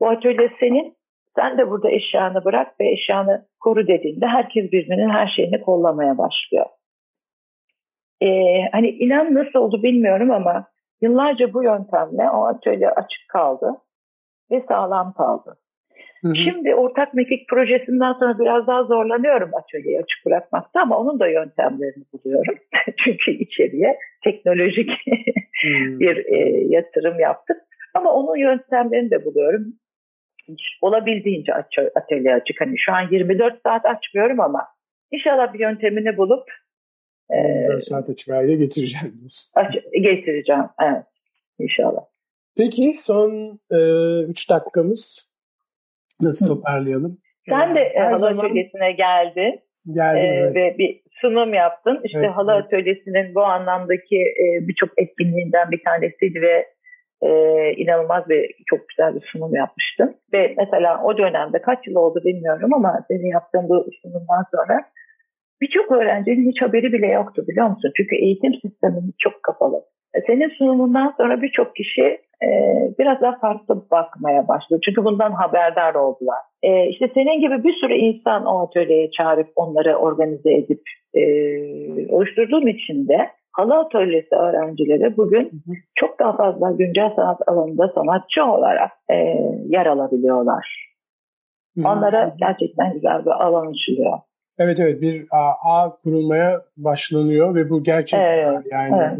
Bu 0.00 0.08
atölye 0.08 0.50
senin, 0.60 0.96
sen 1.36 1.58
de 1.58 1.70
burada 1.70 1.90
eşyanı 1.90 2.44
bırak 2.44 2.80
ve 2.80 2.88
eşyanı 2.90 3.46
koru 3.60 3.86
dediğinde 3.86 4.26
herkes 4.26 4.72
birbirinin 4.72 5.10
her 5.10 5.26
şeyini 5.36 5.60
kollamaya 5.60 6.18
başlıyor. 6.18 6.66
Ee, 8.22 8.62
hani 8.72 8.88
inan 8.88 9.34
nasıl 9.34 9.58
oldu 9.58 9.82
bilmiyorum 9.82 10.30
ama 10.30 10.66
yıllarca 11.00 11.54
bu 11.54 11.62
yöntemle 11.62 12.30
o 12.30 12.46
atölye 12.46 12.90
açık 12.90 13.28
kaldı 13.28 13.72
ve 14.50 14.64
sağlam 14.68 15.12
kaldı. 15.12 15.56
Hı 16.22 16.28
hı. 16.28 16.36
Şimdi 16.36 16.74
ortak 16.74 17.14
mekik 17.14 17.48
projesinden 17.48 18.12
sonra 18.12 18.38
biraz 18.38 18.66
daha 18.66 18.84
zorlanıyorum 18.84 19.50
atölyeyi 19.54 19.98
açık 19.98 20.26
bırakmakta 20.26 20.80
ama 20.80 20.98
onun 20.98 21.20
da 21.20 21.28
yöntemlerini 21.28 22.04
buluyorum. 22.12 22.54
Çünkü 23.04 23.30
içeriye 23.30 23.98
teknolojik 24.24 24.90
bir 26.00 26.16
e, 26.16 26.64
yatırım 26.68 27.20
yaptık. 27.20 27.56
Ama 27.94 28.12
onun 28.12 28.36
yöntemlerini 28.36 29.10
de 29.10 29.24
buluyorum. 29.24 29.64
Olabildiğince 30.82 31.54
aç, 31.54 31.78
atölye 31.94 32.34
açık. 32.34 32.60
Hani 32.60 32.78
şu 32.78 32.92
an 32.92 33.08
24 33.10 33.62
saat 33.62 33.86
açmıyorum 33.86 34.40
ama 34.40 34.66
inşallah 35.12 35.52
bir 35.54 35.58
yöntemini 35.58 36.16
bulup 36.16 36.48
e, 37.30 37.36
24 37.36 37.84
saat 37.84 38.08
açık 38.08 38.28
hale 38.28 38.54
getireceğim. 38.54 39.20
Aç, 39.54 39.74
getireceğim. 39.92 40.64
Evet. 40.82 41.04
İnşallah. 41.58 42.02
Peki 42.56 42.96
son 43.00 43.60
3 44.28 44.46
e, 44.50 44.54
dakikamız 44.54 45.30
nasıl 46.20 46.48
toparlayalım? 46.48 47.18
Sen 47.48 47.74
de 47.74 47.80
e, 47.80 47.98
halı 47.98 48.18
zaman... 48.18 48.44
atölyesine 48.44 48.92
geldin. 48.92 49.60
Geldim, 49.92 50.22
ee, 50.22 50.26
evet. 50.26 50.56
Ve 50.56 50.78
bir 50.78 51.02
sunum 51.20 51.54
yaptın. 51.54 52.00
İşte 52.04 52.18
evet, 52.18 52.30
halı 52.30 52.52
evet. 52.52 52.64
atölyesinin 52.64 53.34
bu 53.34 53.42
anlamdaki 53.42 54.16
e, 54.16 54.68
birçok 54.68 54.90
etkinliğinden 54.96 55.70
bir 55.70 55.84
tanesiydi 55.84 56.40
ve 56.42 56.66
e, 57.26 57.72
inanılmaz 57.76 58.28
bir 58.28 58.54
çok 58.66 58.88
güzel 58.88 59.14
bir 59.14 59.28
sunum 59.32 59.54
yapmıştın. 59.54 60.16
Ve 60.32 60.54
mesela 60.58 61.02
o 61.04 61.18
dönemde 61.18 61.62
kaç 61.62 61.86
yıl 61.86 61.94
oldu 61.94 62.20
bilmiyorum 62.24 62.74
ama 62.74 63.04
senin 63.08 63.26
yaptığın 63.26 63.68
bu 63.68 63.86
sunumdan 64.02 64.44
sonra 64.54 64.84
birçok 65.60 65.92
öğrencinin 65.92 66.50
hiç 66.50 66.62
haberi 66.62 66.92
bile 66.92 67.06
yoktu 67.06 67.44
biliyor 67.48 67.68
musun? 67.68 67.92
Çünkü 67.96 68.16
eğitim 68.16 68.54
sistemimiz 68.54 69.14
çok 69.18 69.42
kapalı. 69.42 69.82
E, 70.14 70.20
senin 70.26 70.48
sunumundan 70.48 71.14
sonra 71.16 71.42
birçok 71.42 71.76
kişi 71.76 72.02
e, 72.42 72.48
biraz 72.98 73.20
daha 73.20 73.38
farklı 73.38 73.90
bakmaya 73.90 74.48
başladı. 74.48 74.80
Çünkü 74.84 75.04
bundan 75.04 75.32
haberdar 75.32 75.94
oldular. 75.94 76.38
E, 76.62 76.88
işte 76.88 77.10
senin 77.14 77.40
gibi 77.40 77.64
bir 77.64 77.72
sürü 77.72 77.94
insan 77.94 78.46
o 78.46 78.66
atölyeye 78.66 79.10
çağırıp 79.10 79.48
onları 79.56 79.96
organize 79.96 80.54
edip 80.54 80.80
e, 81.14 81.22
oluşturduğum 82.08 82.68
için 82.68 83.08
de 83.08 83.30
halı 83.56 83.74
atölyesi 83.74 84.34
öğrencileri 84.34 85.16
bugün 85.16 85.50
çok 85.94 86.18
daha 86.18 86.36
fazla 86.36 86.70
güncel 86.70 87.10
sanat 87.16 87.48
alanında 87.48 87.92
sanatçı 87.94 88.44
olarak 88.44 88.90
e, 89.10 89.14
yer 89.68 89.86
alabiliyorlar. 89.86 90.92
Onlara 91.84 92.34
gerçekten 92.38 92.92
güzel 92.92 93.24
bir 93.24 93.44
alan 93.44 93.66
açılıyor. 93.66 94.18
Evet 94.58 94.78
evet 94.80 95.00
bir 95.00 95.26
ağ 95.64 95.96
kurulmaya 96.02 96.62
başlanıyor 96.76 97.54
ve 97.54 97.70
bu 97.70 97.82
gerçekten 97.82 98.38
evet, 98.38 98.66
yani 98.72 98.96
evet. 98.96 99.18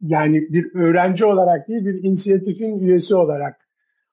yani 0.00 0.40
bir 0.40 0.80
öğrenci 0.80 1.24
olarak 1.24 1.68
değil 1.68 1.84
bir 1.84 2.04
inisiyatifin 2.04 2.78
üyesi 2.78 3.14
olarak 3.14 3.56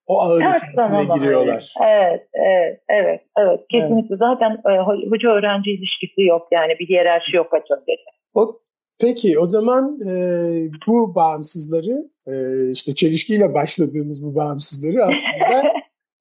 o 0.07 0.21
ağın 0.21 0.39
içerisine 0.39 1.03
giriyorlar. 1.15 1.73
Evet, 1.83 2.27
evet, 2.33 2.81
evet, 2.89 3.21
evet. 3.37 3.59
Kesinlikle 3.71 4.15
evet. 4.15 4.19
zaten 4.19 4.51
e, 4.51 4.77
hoca 5.09 5.29
öğrenci 5.29 5.71
ilişkisi 5.71 6.21
yok 6.21 6.47
yani 6.51 6.75
bir 6.79 6.89
hiyerarşi 6.89 7.35
yok 7.35 7.53
açıkçası. 7.53 8.09
O 8.33 8.59
Peki 8.99 9.39
o 9.39 9.45
zaman 9.45 9.99
e, 10.07 10.69
bu 10.87 11.15
bağımsızları 11.15 12.09
e, 12.27 12.71
işte 12.71 12.95
çelişkiyle 12.95 13.53
başladığımız 13.53 14.25
bu 14.25 14.35
bağımsızları 14.35 15.05
aslında 15.05 15.63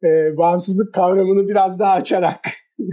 e, 0.05 0.37
bağımsızlık 0.37 0.95
kavramını 0.95 1.49
biraz 1.49 1.81
daha 1.81 1.93
açarak 1.93 2.41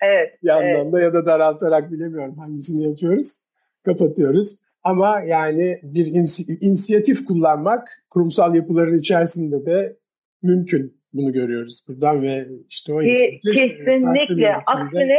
evet, 0.00 0.38
bir 0.42 0.48
anlamda 0.48 1.00
evet. 1.00 1.14
ya 1.14 1.14
da 1.14 1.26
daraltarak 1.26 1.92
bilemiyorum 1.92 2.38
hangisini 2.38 2.88
yapıyoruz 2.88 3.46
kapatıyoruz. 3.84 4.58
Ama 4.82 5.20
yani 5.20 5.80
bir 5.82 6.06
inisiyatif 6.60 7.24
kullanmak 7.24 7.88
kurumsal 8.10 8.54
yapıların 8.54 8.98
içerisinde 8.98 9.66
de 9.66 9.96
mümkün 10.42 11.00
bunu 11.12 11.32
görüyoruz 11.32 11.84
buradan 11.88 12.22
ve 12.22 12.48
işte 12.68 12.92
o 12.92 13.02
inisiyatif 13.02 13.54
kesinlikle 13.54 14.54
aksine 14.66 15.18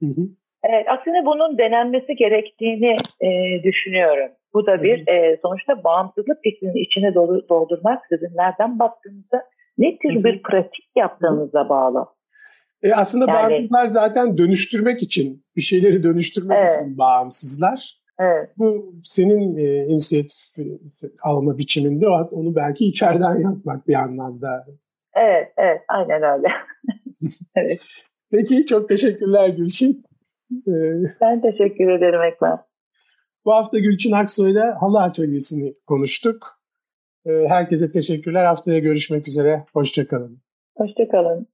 hı 0.00 0.06
hı. 0.06 0.28
Evet, 0.68 0.86
aksine 0.88 1.26
bunun 1.26 1.58
denenmesi 1.58 2.14
gerektiğini 2.16 2.96
e, 3.20 3.62
düşünüyorum. 3.62 4.28
Bu 4.54 4.66
da 4.66 4.82
bir 4.82 5.08
e, 5.08 5.38
sonuçta 5.42 5.84
bağımsızlık 5.84 6.42
fikrinin 6.42 6.84
içine 6.84 7.14
doldurmak 7.48 8.02
sizin 8.08 8.36
nereden 8.36 8.78
baktığınızda 8.78 9.44
ne 9.78 9.98
tür 9.98 10.24
bir 10.24 10.42
pratik 10.42 10.86
yaptığınıza 10.96 11.68
bağlı. 11.68 12.06
E 12.82 12.92
aslında 12.92 13.24
yani, 13.28 13.34
bağımsızlar 13.34 13.86
zaten 13.86 14.38
dönüştürmek 14.38 15.02
için, 15.02 15.44
bir 15.56 15.62
şeyleri 15.62 16.02
dönüştürmek 16.02 16.58
evet. 16.60 16.82
için 16.82 16.98
bağımsızlar. 16.98 18.04
Evet. 18.18 18.50
Bu 18.58 18.94
senin 19.04 19.56
e, 19.56 19.86
inisiyatif 19.86 20.38
alma 21.22 21.58
biçiminde 21.58 22.08
onu 22.08 22.56
belki 22.56 22.86
içeriden 22.86 23.40
yapmak 23.40 23.88
bir 23.88 23.94
anlamda. 23.94 24.66
Evet, 25.14 25.52
evet, 25.56 25.80
aynen 25.88 26.22
öyle. 26.22 26.48
evet. 27.56 27.80
Peki, 28.32 28.66
çok 28.66 28.88
teşekkürler 28.88 29.48
Gülçin. 29.48 30.04
Ee, 30.68 31.14
ben 31.20 31.42
teşekkür 31.42 31.88
ederim 31.88 32.22
Ekber. 32.22 32.58
Bu 33.44 33.52
hafta 33.52 33.78
Gülçin 33.78 34.12
Aksoy'la 34.12 34.82
halı 34.82 35.02
atölyesini 35.02 35.74
konuştuk. 35.86 36.60
Ee, 37.26 37.30
herkese 37.48 37.92
teşekkürler. 37.92 38.44
Haftaya 38.44 38.78
görüşmek 38.78 39.28
üzere. 39.28 39.64
Hoşçakalın. 39.72 40.40
Hoşçakalın. 40.76 41.46